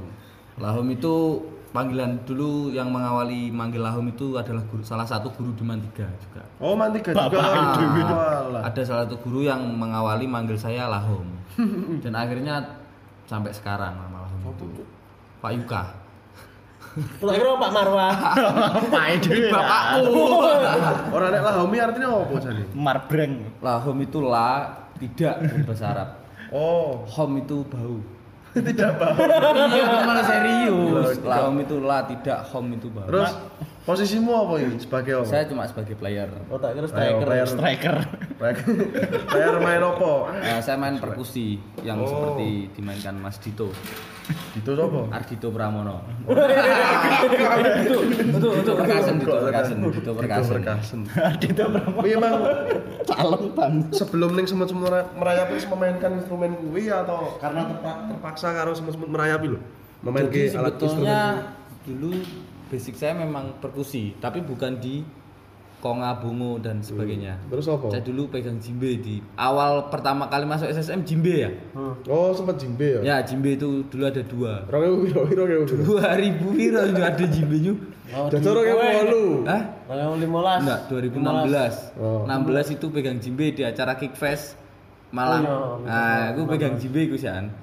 [0.56, 1.14] Lahom itu
[1.76, 6.40] panggilan dulu yang mengawali manggil Lahom itu adalah guru, salah satu guru di Mantiga juga.
[6.56, 7.36] Oh, Mantiga juga.
[7.36, 7.76] Ah,
[8.48, 8.62] Walah.
[8.64, 11.28] ada salah satu guru yang mengawali manggil saya Lahom.
[12.02, 12.64] Dan akhirnya
[13.28, 14.64] sampai sekarang nama Lahom itu
[15.44, 15.82] Pak Yuka.
[16.96, 18.14] Tak kira Pak Marwah.
[18.96, 19.52] Main dhewe.
[19.52, 20.24] Bapakku.
[21.20, 22.64] Orang nek Lahom ini artinya apa jane?
[22.72, 23.32] Marbreng.
[23.60, 26.08] Lahom itu la tidak berbahasa Arab.
[26.48, 28.15] Oh, Hom itu bau.
[28.58, 29.16] Tidak bau.
[29.68, 31.16] iya, malah serius.
[31.20, 33.04] Lahom itu la tidak, hom itu bau.
[33.04, 33.30] terus
[33.82, 35.26] posisimu apa ini sebagai apa?
[35.26, 36.26] saya cuma sebagai player.
[36.48, 37.22] Oh, tak kira Ayo, striker.
[37.22, 37.96] player, Striker.
[39.26, 40.12] player main apa?
[40.42, 42.08] Eh, saya main perkusi yang Oh.
[42.08, 43.70] seperti dimainkan Mas Dito,
[44.26, 45.06] Gitu apa?
[45.14, 46.02] Ardito Pramono.
[47.78, 47.98] itu,
[48.36, 50.52] itu, itu perkasen, Dito perkasen, Dito perkasen.
[50.54, 51.00] Perkasen.
[51.42, 51.98] Dito berapa?
[51.98, 52.34] Kuwi emang
[53.04, 53.74] Calon bang.
[53.90, 59.40] sebelum ning semut-semut merayap wis memainkan instrumen kuwi atau karena terpa- terpaksa karo semut-semut merayap
[59.42, 59.58] lho?
[60.04, 61.16] Memainkan alat instrumen.
[61.86, 62.18] dulu
[62.66, 65.06] basic saya memang perkusi, tapi bukan di
[65.84, 67.36] konga, bungo dan sebagainya.
[67.52, 67.92] Terus apa?
[67.92, 71.50] Saya dulu pegang jimbe di awal pertama kali masuk SSM jimbe ya.
[72.08, 73.00] Oh, sempat jimbe ya?
[73.04, 74.64] Ya jimbe itu dulu ada dua.
[74.66, 75.82] Rong ewu piro piro ewu piro?
[75.84, 77.74] Dua ribu piro itu ada jimbe nya.
[78.16, 79.24] Oh, Dadi rong ewu wolu.
[79.44, 79.62] Hah?
[79.86, 80.62] Kalau 15.
[80.66, 82.00] Enggak, 2016.
[82.00, 82.22] Oh.
[82.26, 84.58] 16 itu pegang jimbe di acara Kickfest
[85.14, 85.44] Malang.
[85.46, 85.86] Oh, iya.
[85.86, 87.54] nah, aku pegang jimbe sian.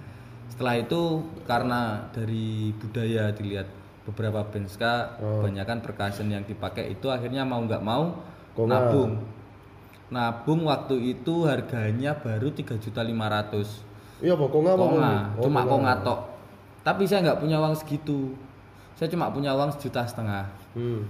[0.48, 3.68] Setelah itu karena dari budaya dilihat
[4.04, 5.40] beberapa band ska, Oh.
[5.40, 8.20] kebanyakan percussion yang dipakai itu akhirnya mau nggak mau
[8.52, 8.70] Konga.
[8.70, 9.12] nabung.
[10.12, 13.82] Nabung waktu itu harganya baru 3.500.
[14.20, 14.84] Iya apa konga apa?
[14.84, 16.20] Konga, Oh, cuma konga tok.
[16.84, 18.36] Tapi saya nggak punya uang segitu.
[18.94, 20.46] Saya cuma punya uang sejuta setengah.
[20.76, 21.08] Hmm.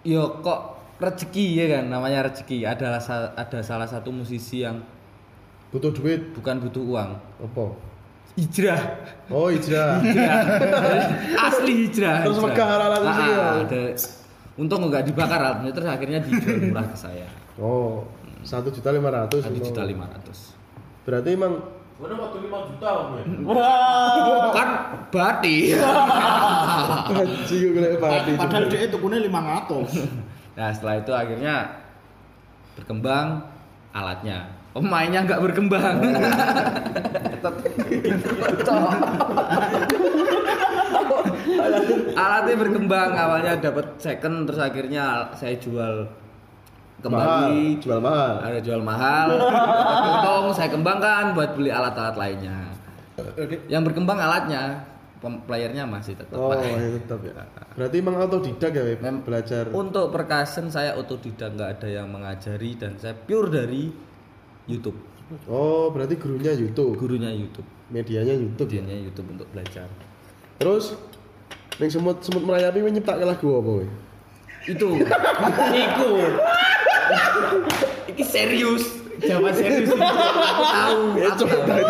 [0.00, 3.00] Yo kok rezeki ya kan namanya rezeki adalah
[3.34, 4.80] ada salah satu musisi yang
[5.66, 7.10] Butuh duit bukan butuh uang
[7.42, 7.64] apa?
[8.36, 8.82] Hijrah
[9.26, 9.98] Oh, hijrah.
[11.42, 12.52] asli hijrah Terus hijrah.
[12.52, 13.46] megah alat musik Ah, ya?
[13.60, 13.82] ada
[14.54, 18.04] untung nggak dibakar alatnya terus akhirnya dijual murah ke saya Oh,
[18.42, 19.42] satu juta lima ratus.
[19.42, 20.52] satu juta lima ratus
[21.02, 21.54] Berarti emang
[21.96, 23.20] Mana waktu 5 juta gue.
[24.52, 24.68] kan
[25.08, 25.56] bati
[27.08, 28.32] haji gue kena padi.
[28.36, 30.04] Padahal dia itu punya 500.
[30.52, 31.54] nah setelah itu akhirnya
[32.74, 33.48] berkembang
[33.90, 35.96] alatnya pemainnya nggak berkembang
[42.16, 46.08] alatnya berkembang awalnya dapat second terus akhirnya saya jual
[46.96, 48.34] Mahal, kembali jual mahal.
[48.40, 49.28] ada jual mahal
[50.02, 52.56] untung saya kembangkan buat beli alat-alat lainnya
[53.68, 54.80] yang berkembang alatnya
[55.20, 57.34] playernya masih tetap Oh, ya tetap ya.
[57.74, 58.94] Berarti emang autodidak ya?
[59.02, 59.66] Mem- belajar.
[59.74, 63.90] untuk percussion saya otodidak nggak ada yang mengajari dan saya pure dari
[64.66, 64.98] YouTube
[65.50, 66.94] Oh, berarti gurunya YouTube.
[66.94, 68.70] gurunya YouTube Medianya YouTube.
[68.70, 68.78] ya?
[68.78, 69.90] dianya YouTube untuk belajar
[70.58, 70.94] Terus
[71.76, 73.86] ning semut semut merayapi nyiptake lagu apa kowe?
[74.66, 74.88] itu
[75.86, 76.10] iku
[78.10, 80.02] ini serius jawaban serius aku
[80.66, 81.86] tahu Ya aku coba tahu.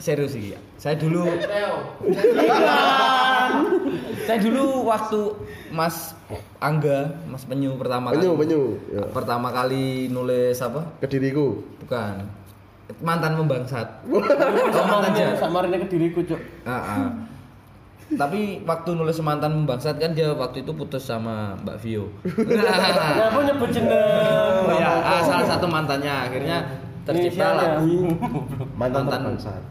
[0.00, 1.28] Serius sih saya dulu
[4.26, 5.20] saya dulu waktu
[5.70, 6.14] Mas
[6.62, 8.62] Angga Mas Penyu pertama Penyu, kali penyu.
[8.90, 9.04] Ya.
[9.10, 11.60] pertama kali nulis apa Kediriku.
[11.84, 12.26] bukan
[13.02, 16.40] mantan membangsat Ngomong aja Samarnya ke diriku, Cuk.
[16.66, 17.06] Ah, ah.
[18.10, 22.10] Tapi waktu nulis mantan membangsat kan dia waktu itu putus sama Mbak Vio.
[22.26, 23.94] Ya, aku nyebut jeneng.
[24.74, 26.66] Ya, ah, salah satu mantannya akhirnya
[27.06, 27.78] tercipta Inisialnya.
[27.78, 27.94] lagu
[28.74, 29.62] Mantan Mantan.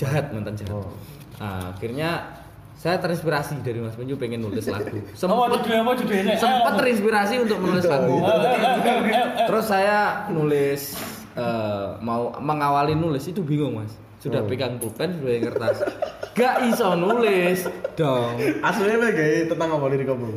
[0.00, 0.80] Jahat mantan jahat.
[0.80, 0.88] Oh.
[1.36, 2.10] Nah, akhirnya
[2.80, 4.88] saya terinspirasi dari Mas Penyu pengen nulis lagu.
[4.96, 6.34] Apa Sempat judulnya apa judulnya?
[6.40, 8.16] sempat terinspirasi untuk menulis lagu.
[8.24, 9.98] Eh, Terus saya
[10.32, 10.96] nulis
[11.36, 13.92] eh, mau mengawali nulis itu bingung mas.
[14.20, 15.76] Sudah pegang pulpen, sudah kertas.
[16.36, 17.64] Gak iso nulis
[17.96, 18.36] dong.
[18.60, 20.28] Aslinya gaya tentang apa lirik kamu?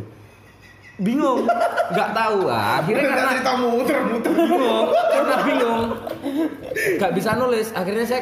[0.93, 1.49] Bingung,
[1.89, 2.45] nggak tahu.
[2.45, 4.29] Ah, akhirnya karena cerita muter-muter.
[4.29, 5.83] bingung, karena bingung,
[7.01, 7.67] nggak bisa nulis.
[7.73, 8.21] Akhirnya saya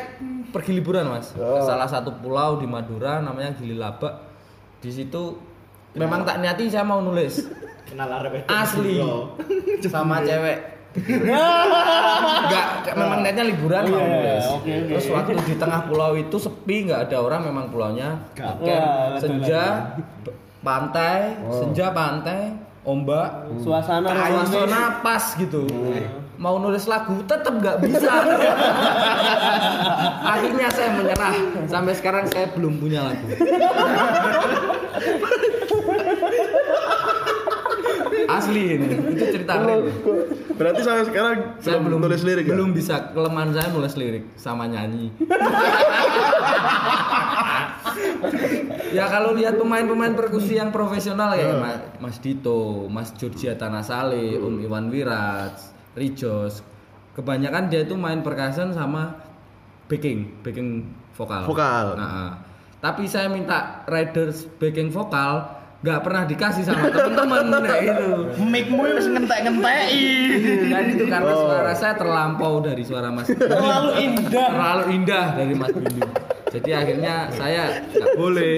[0.51, 1.63] pergi liburan mas ke Oh.
[1.63, 4.13] salah satu pulau di Madura namanya Gili Labak.
[4.79, 5.35] Di situ
[5.93, 7.43] memang tak niati saya mau nulis
[7.85, 8.97] Kenal arep asli
[9.83, 10.57] sama cewek
[10.91, 14.43] Enggak, memang niatnya liburan mau nulis.
[14.63, 19.15] Terus waktu di tengah pulau itu sepi, nggak ada orang, memang pulaunya Wah, camp.
[19.17, 19.95] senja,
[20.61, 22.53] pantai, senja pantai,
[22.85, 25.69] ombak, Suasana suasana pas gitu.
[26.41, 28.09] Mau nulis lagu tetap nggak bisa.
[30.33, 31.37] Akhirnya saya menyerah.
[31.69, 33.29] Sampai sekarang saya belum punya lagu.
[38.37, 39.81] Asli ini, itu cerita real.
[40.55, 42.53] Berarti sampai sekarang Saya belum nulis lirik ya?
[42.53, 45.09] Belum bisa kelemahan saya nulis lirik sama nyanyi.
[48.97, 54.61] ya kalau lihat pemain-pemain perkusi yang profesional kayak Ma- Mas Dito, Mas Georgia Tanasale, Om
[54.61, 55.55] Iwan Wirat,
[55.95, 56.61] Rijos,
[57.15, 59.15] kebanyakan dia itu main percussion sama
[59.87, 61.43] backing, backing vokal.
[61.47, 61.99] Vokal.
[61.99, 62.39] Nah,
[62.79, 68.09] tapi saya minta riders backing vokal nggak pernah dikasih sama teman-teman nah itu
[68.45, 70.05] Mic-mu wis ngentek-ngenteki.
[70.69, 73.25] dan itu karena suara saya terlampau dari suara Mas.
[73.33, 74.47] Terlalu indah.
[74.53, 76.05] terlalu indah dari Mas Bindu
[76.51, 78.55] jadi akhirnya saya nggak boleh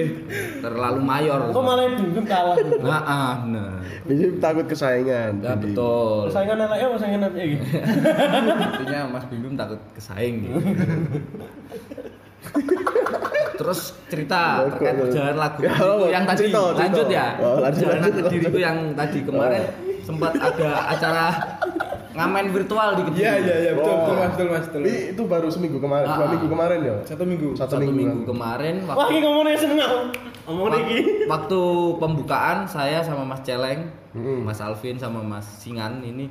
[0.58, 2.58] terlalu mayor Kok malah yang dundum kalah?
[2.82, 3.78] nah, ah, nah.
[4.02, 5.38] Jadi takut kesaingan.
[5.38, 5.70] Jadi.
[5.70, 7.64] betul Saingan anaknya apa saingan anaknya gitu?
[8.82, 10.58] intinya Mas Bindum takut kesaing gitu.
[13.54, 16.80] Terus cerita terkait perjalanan lagu Ya, oh, yang tadi cerita, cerita.
[16.80, 17.26] lanjut ya.
[17.36, 18.24] Oh, lanjut, perjalanan lanjut.
[18.28, 19.62] diriku yang tadi kemarin
[20.00, 21.24] sempat ada acara
[22.12, 23.20] ngamen virtual di Kediri.
[23.20, 24.80] Iya iya iya betul betul mas betul mas betul.
[24.84, 26.30] Itu baru seminggu kemarin, dua Ah.
[26.30, 26.94] minggu kemarin ya?
[27.04, 27.48] Satu minggu.
[27.52, 27.94] Satu, Satu minggu.
[27.96, 29.98] minggu kemarin Wah, waktu, ini ngomongnya seneng aku.
[30.44, 30.98] Ngomongnya iki.
[31.24, 31.60] waktu
[31.96, 33.80] pembukaan saya sama Mas Celeng,
[34.12, 34.42] Mm-mm.
[34.42, 36.30] Mas Alvin sama Mas Singan ini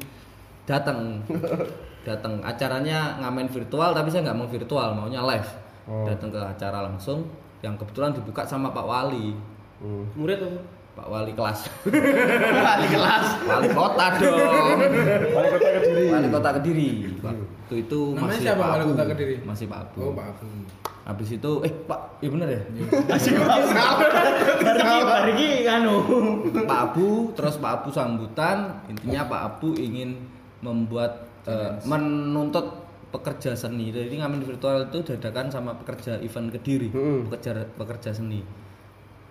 [0.63, 1.19] datang
[2.07, 5.47] datang acaranya ngamen virtual tapi saya nggak mau virtual maunya live
[5.83, 6.07] Oh.
[6.07, 7.27] datang ke acara langsung
[7.59, 9.35] yang kebetulan dibuka sama Pak Wali
[9.75, 10.07] Hmm.
[10.15, 10.55] Murid tuh.
[10.93, 11.67] Pak Wali kelas
[12.69, 14.79] Wali kelas Wali kota dong
[15.27, 16.05] Wali kota Kediri.
[16.07, 18.91] Wali kota Kediri waktu itu Namanya masih siapa Pak Wali Abu.
[18.93, 19.35] Kota Kediri?
[19.43, 20.45] masih Pak Abu Oh pak Abu.
[21.03, 22.61] habis itu eh Pak iya bener ya
[24.63, 25.95] Bariki bariki anu.
[26.63, 30.15] Pak Abu terus Pak Abu sambutan intinya Pak Abu ingin
[30.59, 32.82] membuat eh, menuntut
[33.13, 33.93] pekerja seni.
[33.93, 37.29] Jadi ngamen virtual itu dadakan sama pekerja event kediri Mm-mm.
[37.29, 38.41] pekerja pekerja seni.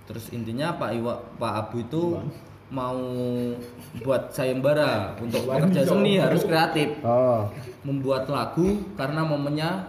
[0.06, 2.22] Terus intinya Pak Iwa Pak Abu itu
[2.70, 2.96] mau
[4.00, 5.18] buat sayembara.
[5.18, 7.02] Untuk pekerja seni harus kreatif.
[7.02, 7.50] Oh.
[7.82, 9.82] membuat lagu karena momennya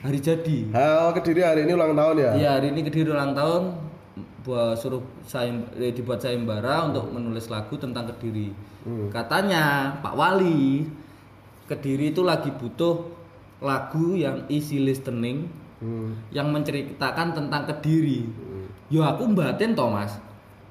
[0.00, 0.72] hari jadi.
[0.72, 2.30] Oh, Kediri hari ini ulang tahun ya?
[2.32, 3.76] Iya hari ini kediri ulang tahun.
[4.42, 5.52] Buat suruh saya
[5.92, 8.50] dibuat sayembara untuk menulis lagu tentang kediri.
[9.12, 10.82] Katanya Pak Wali
[11.64, 13.06] kediri itu lagi butuh
[13.58, 15.46] lagu yang easy listening
[15.78, 16.14] Hmm.
[16.30, 18.22] yang menceritakan tentang kediri.
[18.86, 20.14] Yo aku batin Thomas.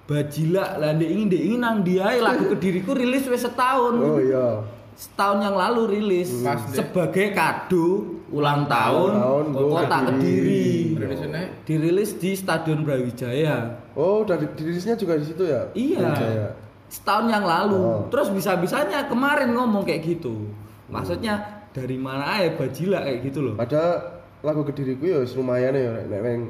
[0.08, 3.96] Bajila lah ndek ingin ndek ingin nang dia lagu kediriku rilis wis setahun.
[3.96, 4.64] Oh iya.
[4.96, 6.56] Setahun yang lalu rilis deh.
[6.74, 10.96] sebagai kado ulang tahun, tahun, kota Kota Kediri.
[10.96, 13.56] Rilisnya Dirilis di Stadion Brawijaya.
[13.92, 15.68] Oh, udah di- dirilisnya juga di situ ya?
[15.74, 16.08] Iya.
[16.16, 16.48] Jaya.
[16.88, 17.76] Setahun yang lalu.
[17.76, 18.02] Oh.
[18.08, 20.48] Terus bisa-bisanya kemarin ngomong kayak gitu.
[20.92, 21.34] Maksudnya
[21.72, 23.56] dari mana aja bajila kayak gitu loh.
[23.56, 26.42] Padahal lagu Kediriku ya wis lumayan ya nek nek neng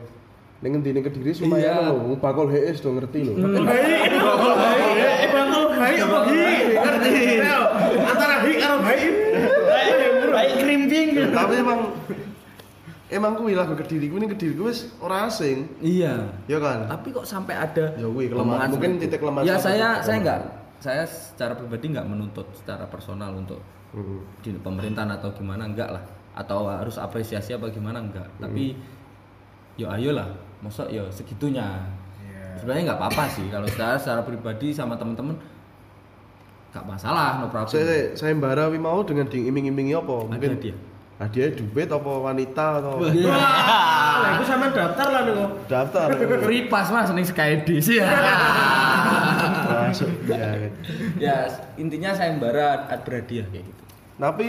[0.62, 1.90] ning ngendi ning Kediri lumayan Iya.
[1.90, 2.18] lho.
[2.18, 3.34] Bakul HES do ngerti lho.
[3.38, 6.42] Eh, bakal baik apa hi?
[6.74, 7.12] Ngerti.
[8.02, 9.04] Antara hi karo baik.
[10.32, 11.08] Baik krimping.
[11.30, 11.80] Tapi emang
[13.08, 15.70] emang kuwi lagu Kediriku ini Kediriku wis ora asing.
[15.80, 16.34] Iya.
[16.48, 16.88] Ya kan?
[16.88, 18.72] Tapi kok sampai ada Ya, wih, kelemahan.
[18.72, 20.40] Mungkin titik lemah Ya saya saya enggak
[20.82, 23.62] saya secara pribadi nggak menuntut secara personal untuk
[23.92, 24.24] Hmm.
[24.40, 26.00] di pemerintahan atau gimana enggak lah.
[26.32, 28.24] Atau harus apresiasi apa gimana enggak.
[28.38, 28.72] Tapi
[29.76, 31.76] yo ayolah masa yo segitunya.
[32.56, 33.46] Sebenarnya nggak apa-apa sih.
[33.48, 35.36] Kalau saya secara pribadi sama teman-teman
[36.72, 37.68] nggak masalah no problem.
[37.68, 40.24] Saya saya mbara wi mau dengan diiming-imingi apa?
[40.26, 40.78] Mungkin hadiah.
[41.20, 45.36] hadiah duit apa wanita atau Lah, aku sama daftar lah nih
[45.68, 46.08] daftar.
[46.40, 48.08] free pass mas nih Skydis ya
[49.92, 50.72] Masuk ya.
[51.20, 51.36] ya
[51.76, 53.84] intinya saya mbara berhadiah kayak gitu
[54.18, 54.48] Tapi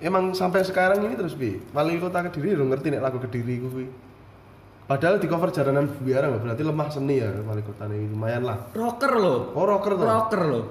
[0.00, 3.86] emang sampai sekarang ini terus bi wali kota kediri udah ngerti nek lagu kediri kuwi
[4.88, 8.72] padahal di cover jaranan biara nggak berarti lemah seni ya wali kota ini lumayan lah
[8.72, 9.52] Rocker loh.
[9.52, 10.64] oh rocker tuh Rocker loh.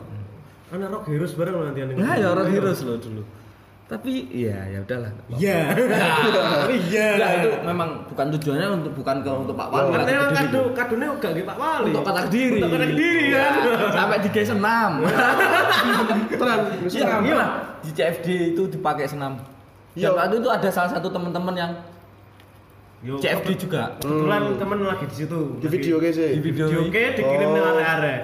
[0.67, 3.23] Anak rock heroes bareng nanti Nah, ya orang heroes loh dulu.
[3.87, 5.11] Tapi iya ya udahlah.
[5.31, 5.59] Iya.
[6.67, 7.07] Iya.
[7.15, 9.87] Enggak itu memang bukan tujuannya untuk bukan ke untuk Pak Wali.
[9.95, 10.47] Karena atau emang Kediri.
[10.51, 11.85] kado kadone gak nggih Pak Wali.
[11.87, 12.59] untuk kota Kediri.
[12.59, 13.53] Untuk kota Kediri kan.
[13.95, 14.91] Sampai di senam.
[16.39, 17.45] terang Iya, iya.
[17.79, 19.39] Di CFD itu dipakai senam.
[19.95, 20.11] Iya.
[20.11, 21.71] Dan waktu itu ada salah satu teman-teman yang
[23.05, 23.93] Yo, CFD juga.
[24.03, 25.39] Kebetulan temen lagi di situ.
[25.61, 27.53] di video ke sih Di video oke dikirim Oh.
[27.55, 28.21] ning arek-arek.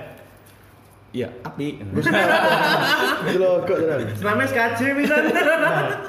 [1.14, 1.78] Iya, api.
[1.78, 5.24] itu loh kok terang Selama SKJ pisan.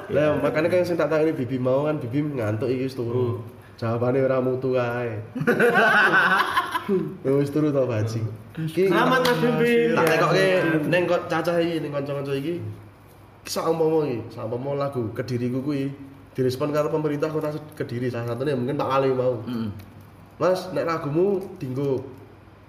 [0.09, 3.45] lah makanya kan sing tak ini bibi mau kan bibi ngantuk iki wis turu.
[3.75, 5.19] Jawabannya ora mutu ae
[7.27, 8.25] wis turu to bajing
[8.55, 9.93] Iki- Selamat Mas Bibi.
[9.93, 10.47] tak tekoke
[10.87, 12.55] ning kok cacah iki ning kanca-kanca iki.
[13.45, 15.91] Sak umpama iki sak umpama lagu kediriku kuwi
[16.33, 19.43] direspon karo pemerintah kota Kediri salah satunya mungkin Pak Ali mau.
[20.39, 22.01] Mas nek lagumu dinggo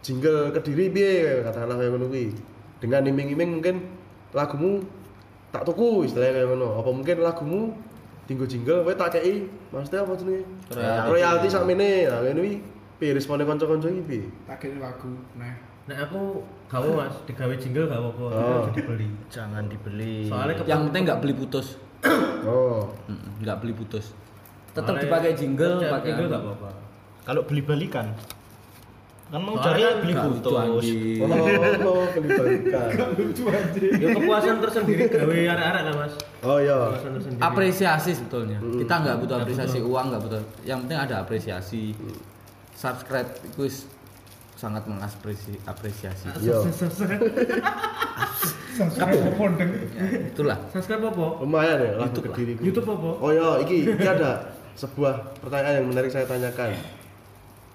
[0.06, 2.30] jingle Kediri piye katakanlah kayak ngono kuwi
[2.78, 3.76] dengan iming-iming mungkin
[4.30, 4.86] lagumu
[5.50, 7.62] tak tuku istilahnya kayak ngono apa mungkin lagumu
[8.26, 10.46] dinggo jingle kowe tak kei maksudnya apa jenenge
[11.10, 11.48] Royalti.
[11.50, 12.54] sakmene nah ngene kuwi
[12.96, 15.10] piye respone kanca-kanca iki piye Tak kira lagu.
[15.36, 15.52] Nah.
[15.86, 18.64] Nah aku gak mau mas, digawe jingle gak apa-apa, Oh.
[18.70, 19.10] jadi beli.
[19.30, 20.26] Jangan dibeli.
[20.26, 21.68] Soalnya Yang penting nggak beli putus.
[22.42, 22.90] oh
[23.38, 24.18] Nggak beli putus.
[24.74, 26.34] Tetap dipakai jingle, pakai jingle anu.
[26.34, 26.70] gak apa-apa.
[27.22, 28.08] Kalau beli balikan.
[29.36, 31.28] Kan mau cari kan beli lucu, anjing.
[31.84, 32.88] oh beli balikan
[34.00, 36.14] Ya kepuasan tersendiri gawe arek-arek lah mas.
[36.40, 36.96] oh iya.
[37.44, 38.64] Apresiasi sebetulnya.
[38.64, 40.40] Kita nggak butuh apresiasi uang nggak butuh.
[40.64, 41.92] Yang penting ada apresiasi.
[42.80, 43.84] Subscribe itu
[44.56, 46.32] sangat mengapresiasi apresiasi.
[46.40, 46.64] Iya.
[50.32, 50.58] Itulah.
[50.72, 51.44] Subscribe apa?
[51.44, 52.40] lumayan ya YouTube lah.
[52.40, 53.10] YouTube apa?
[53.20, 56.72] Oh ya, iki, iki ada sebuah pertanyaan yang menarik saya tanyakan.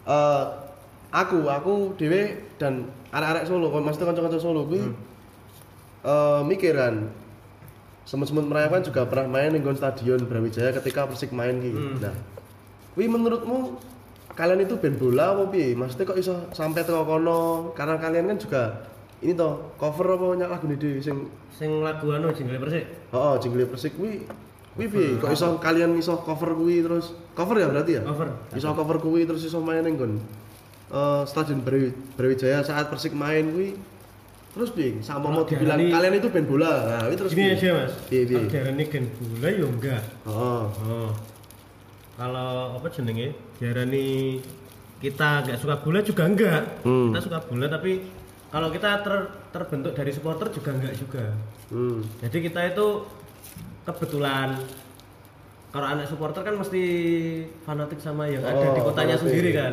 [0.08, 0.44] Eh,
[1.10, 4.82] aku, aku dewe dan anak-anak Solo, kalau maksudnya kanca-kanca Solo kuwi
[6.00, 7.12] eh mikir kan
[8.08, 11.70] semut-semut merayakan juga pernah main di stadion Brawijaya ketika Persik main ki.
[12.00, 12.16] Nah,
[12.96, 13.76] kuwi menurutmu
[14.32, 15.76] kalian itu band bola apa piye?
[15.76, 17.70] Maksudnya kok iso sampai teko kono?
[17.76, 18.62] Karena kalian kan juga
[19.20, 21.28] ini toh cover apa nyak lagu dhewe sing
[21.60, 22.88] Sing lagu anu jingle persik.
[23.12, 24.24] Oh, jingle Persik kuwi
[24.72, 25.20] kuwi piye?
[25.20, 28.02] Kok iso kalian iso cover kuwi terus cover ya berarti ya?
[28.08, 28.32] Cover.
[28.56, 30.00] Iso cover kuwi terus iso main ning
[30.90, 33.78] eh Stadion Brawi- Brawijaya saat Persik main kuwi.
[34.50, 34.98] Terus piye?
[34.98, 36.72] Sama mau dibilang kalian itu band bola.
[36.82, 37.94] Nah, itu terus Gini aja mas.
[38.04, 38.26] Piye?
[38.26, 40.02] Kalau diarani gen bola ya enggak.
[40.24, 40.66] Oh.
[40.82, 41.10] Oh.
[42.16, 43.30] Kalau apa jenenge?
[43.56, 44.42] Diarani
[44.98, 46.62] kita nggak suka bola juga enggak.
[46.82, 47.08] Hmm.
[47.08, 48.02] Kita suka bola tapi
[48.50, 51.24] kalau kita ter- terbentuk dari supporter juga enggak juga.
[51.70, 52.02] Hmm.
[52.18, 52.86] Jadi kita itu
[53.80, 54.58] kebetulan
[55.70, 56.82] kalau anak supporter kan mesti
[57.62, 59.22] fanatik sama yang ada Oh, di kotanya fanatik.
[59.30, 59.72] sendiri kan.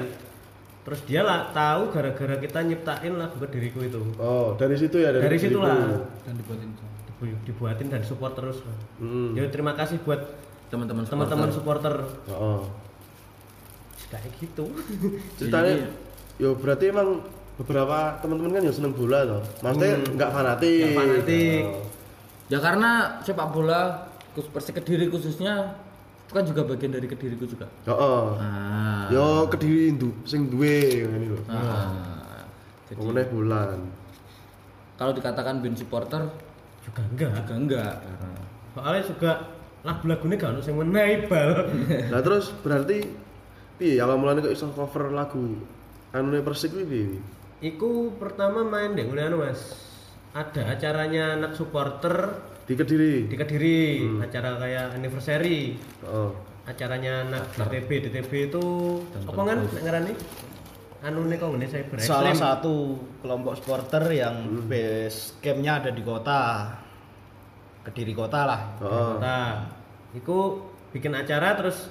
[0.88, 4.00] Terus dia lah tahu gara-gara kita nyiptain lagu ke diriku itu.
[4.16, 5.60] Oh, dari situ ya dari, Dari diriku.
[5.60, 5.76] situlah
[6.24, 6.70] Dan dibuatin
[7.12, 8.64] dibu- dibuatin dan support terus.
[8.64, 8.78] lah.
[8.98, 9.36] Hmm.
[9.36, 10.24] Ya terima kasih buat
[10.68, 12.64] teman-teman teman-teman supporter Oh.
[14.08, 14.72] kayak gitu.
[15.38, 15.92] Ceritanya
[16.38, 17.20] yo berarti emang
[17.58, 19.44] beberapa teman-teman kan ya seneng bola toh.
[19.60, 20.82] Maksudnya nggak fanatik.
[20.86, 21.64] Nggak fanatik.
[21.68, 21.84] Oh.
[22.48, 25.76] ya karena sepak bola Persik Kediri khususnya
[26.28, 28.26] itu kan juga bagian dari Kediriku juga Heeh.
[28.38, 31.40] ah Yo kediri ndu sing duwe ngene lho.
[31.48, 32.44] Ah.
[32.86, 33.80] jadi Mengenai bulan.
[34.96, 36.28] kalau dikatakan band supporter
[36.84, 37.32] Juga enggak.
[37.38, 37.96] juga enggak
[38.72, 39.32] Soalnya juga
[39.82, 41.52] lagu-lagunya gak ono sing menehi bal.
[42.12, 43.08] Nah terus berarti
[43.76, 45.56] piye awal mulane kok iso cover lagu
[46.12, 47.08] anune Persik kuwi piye?
[47.64, 49.74] Iku pertama main deh mulai anu mas.
[50.30, 52.36] Ada acaranya anak supporter
[52.68, 53.32] Di Kediri.
[53.32, 53.80] di Kediri,
[54.20, 55.80] acara kayak anniversary.
[56.04, 56.36] Oh.
[56.68, 58.66] Acaranya anak DTB, DTB itu
[59.24, 60.12] apa kan ngarani?
[61.00, 66.76] Anu nih kok ngene cyber Salah satu kelompok supporter yang base campnya ada di kota.
[67.88, 68.62] Kediri kota lah.
[68.84, 69.16] Oh.
[69.16, 69.64] Nah,
[70.12, 70.60] iku
[70.92, 71.88] bikin acara terus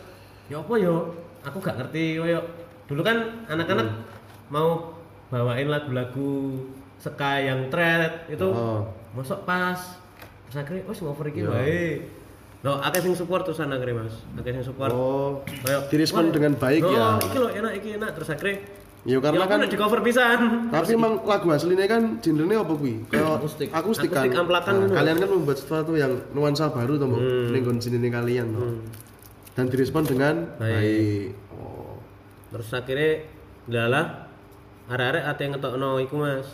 [0.53, 1.09] ya apa yo?
[1.41, 2.45] Aku gak ngerti koyo
[2.85, 3.89] dulu kan anak-anak
[4.53, 4.93] mau
[5.33, 6.61] bawain lagu-lagu
[7.01, 8.87] ska yang thread itu Oh.
[9.17, 9.79] masuk pas
[10.47, 11.51] terus akhirnya oh ngover iki Iya.
[11.51, 11.87] wae
[12.65, 15.45] Loh, akeh sing support terus akhirnya mas akeh sing support Oh.
[15.63, 18.57] Kayak, Direspon "Wah, dengan baik oh, ya." iki lho enak iki enak terus akhirnya
[19.07, 23.07] Ya karena ya, kan di cover pisan tapi emang lagu aslinya kan genrenya apa kuwi?
[23.07, 23.71] Kayak Akustik.
[23.71, 24.27] akustik kan.
[24.27, 27.21] Amplakan Nah, kalian kan membuat sesuatu yang nuansa baru toh, Mbok.
[27.23, 27.55] Hmm.
[27.55, 28.83] Ning jenenge kalian toh.
[29.55, 30.75] Dan direspon dengan Baik.
[30.75, 31.27] baik.
[31.55, 32.03] Oh.
[32.51, 33.13] terus akhirnya
[33.71, 34.07] lalah
[34.91, 36.47] arek-arek ate ngetokno iku mas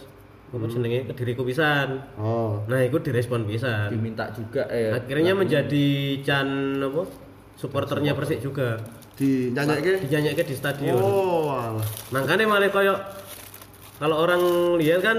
[0.53, 1.09] apa jenenge?
[1.09, 2.05] Kediriku pisan.
[2.20, 2.61] Oh.
[2.68, 3.88] nah itu direspon pisan.
[3.88, 7.09] Diminta juga eh akhirnya menjadi can apa?
[7.57, 8.76] Supporternya Persik juga.
[9.16, 10.96] Di nyanyi dinyanyikan di stadion.
[10.96, 11.84] Oh, alah.
[12.12, 12.96] makanya malah koyo
[13.96, 14.42] kalau orang
[14.82, 15.18] lihat kan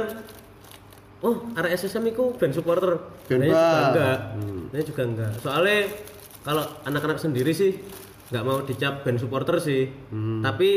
[1.24, 3.00] oh area SSM itu band supporter.
[3.26, 4.18] Band Saya juga enggak.
[4.70, 5.32] Saya juga enggak.
[5.42, 5.80] Soalnya
[6.44, 7.80] kalau anak-anak sendiri sih
[8.30, 9.90] nggak mau dicap band supporter sih.
[10.44, 10.70] Tapi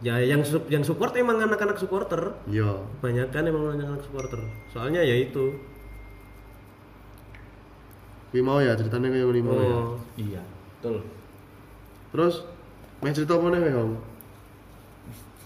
[0.00, 2.80] ya yang sup- yang support emang anak-anak supporter Iya.
[2.98, 5.52] banyak kan emang anak-anak supporter soalnya ya itu
[8.30, 9.74] Kuwi mau ya ceritanya kayak gini mau ya.
[9.74, 10.42] oh iya
[10.74, 11.02] betul
[12.10, 12.34] Terus
[12.98, 13.92] main cerita apa nih, Om?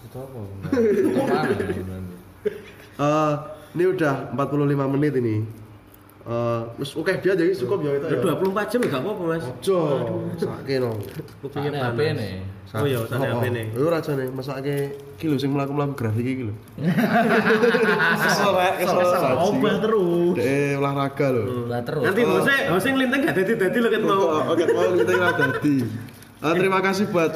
[0.01, 0.39] itu apa
[0.71, 2.13] itu mana
[2.95, 3.33] Eh,
[3.73, 4.55] ini udah 45
[4.87, 5.35] menit ini.
[6.25, 8.17] Eh, wis oke dia jadi cukup ya itu ya.
[8.17, 9.77] udah 24 jam ya nggak apa-apa mas Jo,
[10.35, 10.97] sakit no.
[11.39, 12.33] kupingnya Sana HP nih.
[12.73, 14.75] oh iya sana HP nih Yo raja nih, masake
[15.13, 16.53] iki lho sing mlaku-mlaku grafik iki lho.
[18.17, 18.99] Kesel rek, kesel.
[19.37, 20.35] Obah terus.
[20.35, 21.43] Eh olahraga lho.
[21.67, 25.11] lah terus nanti bosnya bosnya ngelintang gak dadi-dadi lo ket mau Oh, Oke, mau kita
[25.13, 25.77] nggak dadi.
[26.41, 27.31] Eh, terima kasih buat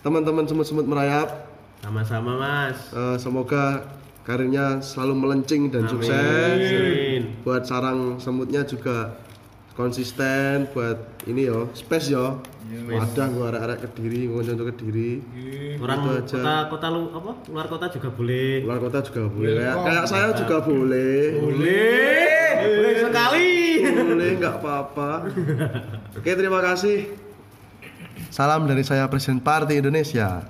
[0.00, 1.48] teman-teman semut-semut merayap.
[1.78, 3.86] sama-sama mas Eh, semoga
[4.22, 6.14] karirnya selalu melenceng dan sukses.
[6.14, 7.42] Amin.
[7.42, 9.18] Buat sarang semutnya juga
[9.74, 12.38] konsisten buat ini yo, space yo.
[12.72, 15.20] Wadah gua arek-arek kediri, gua contoh kediri.
[15.82, 16.40] orang Itu aja.
[16.40, 19.52] kota kota lu apa luar kota juga boleh Luar kota juga boleh.
[19.58, 21.20] Kayak, kayak saya juga boleh.
[21.42, 23.50] boleh boleh sekali
[23.82, 25.10] Boleh nggak apa-apa.
[26.16, 27.10] Oke, terima kasih.
[28.32, 30.46] Salam dari saya Presiden Partai Indonesia.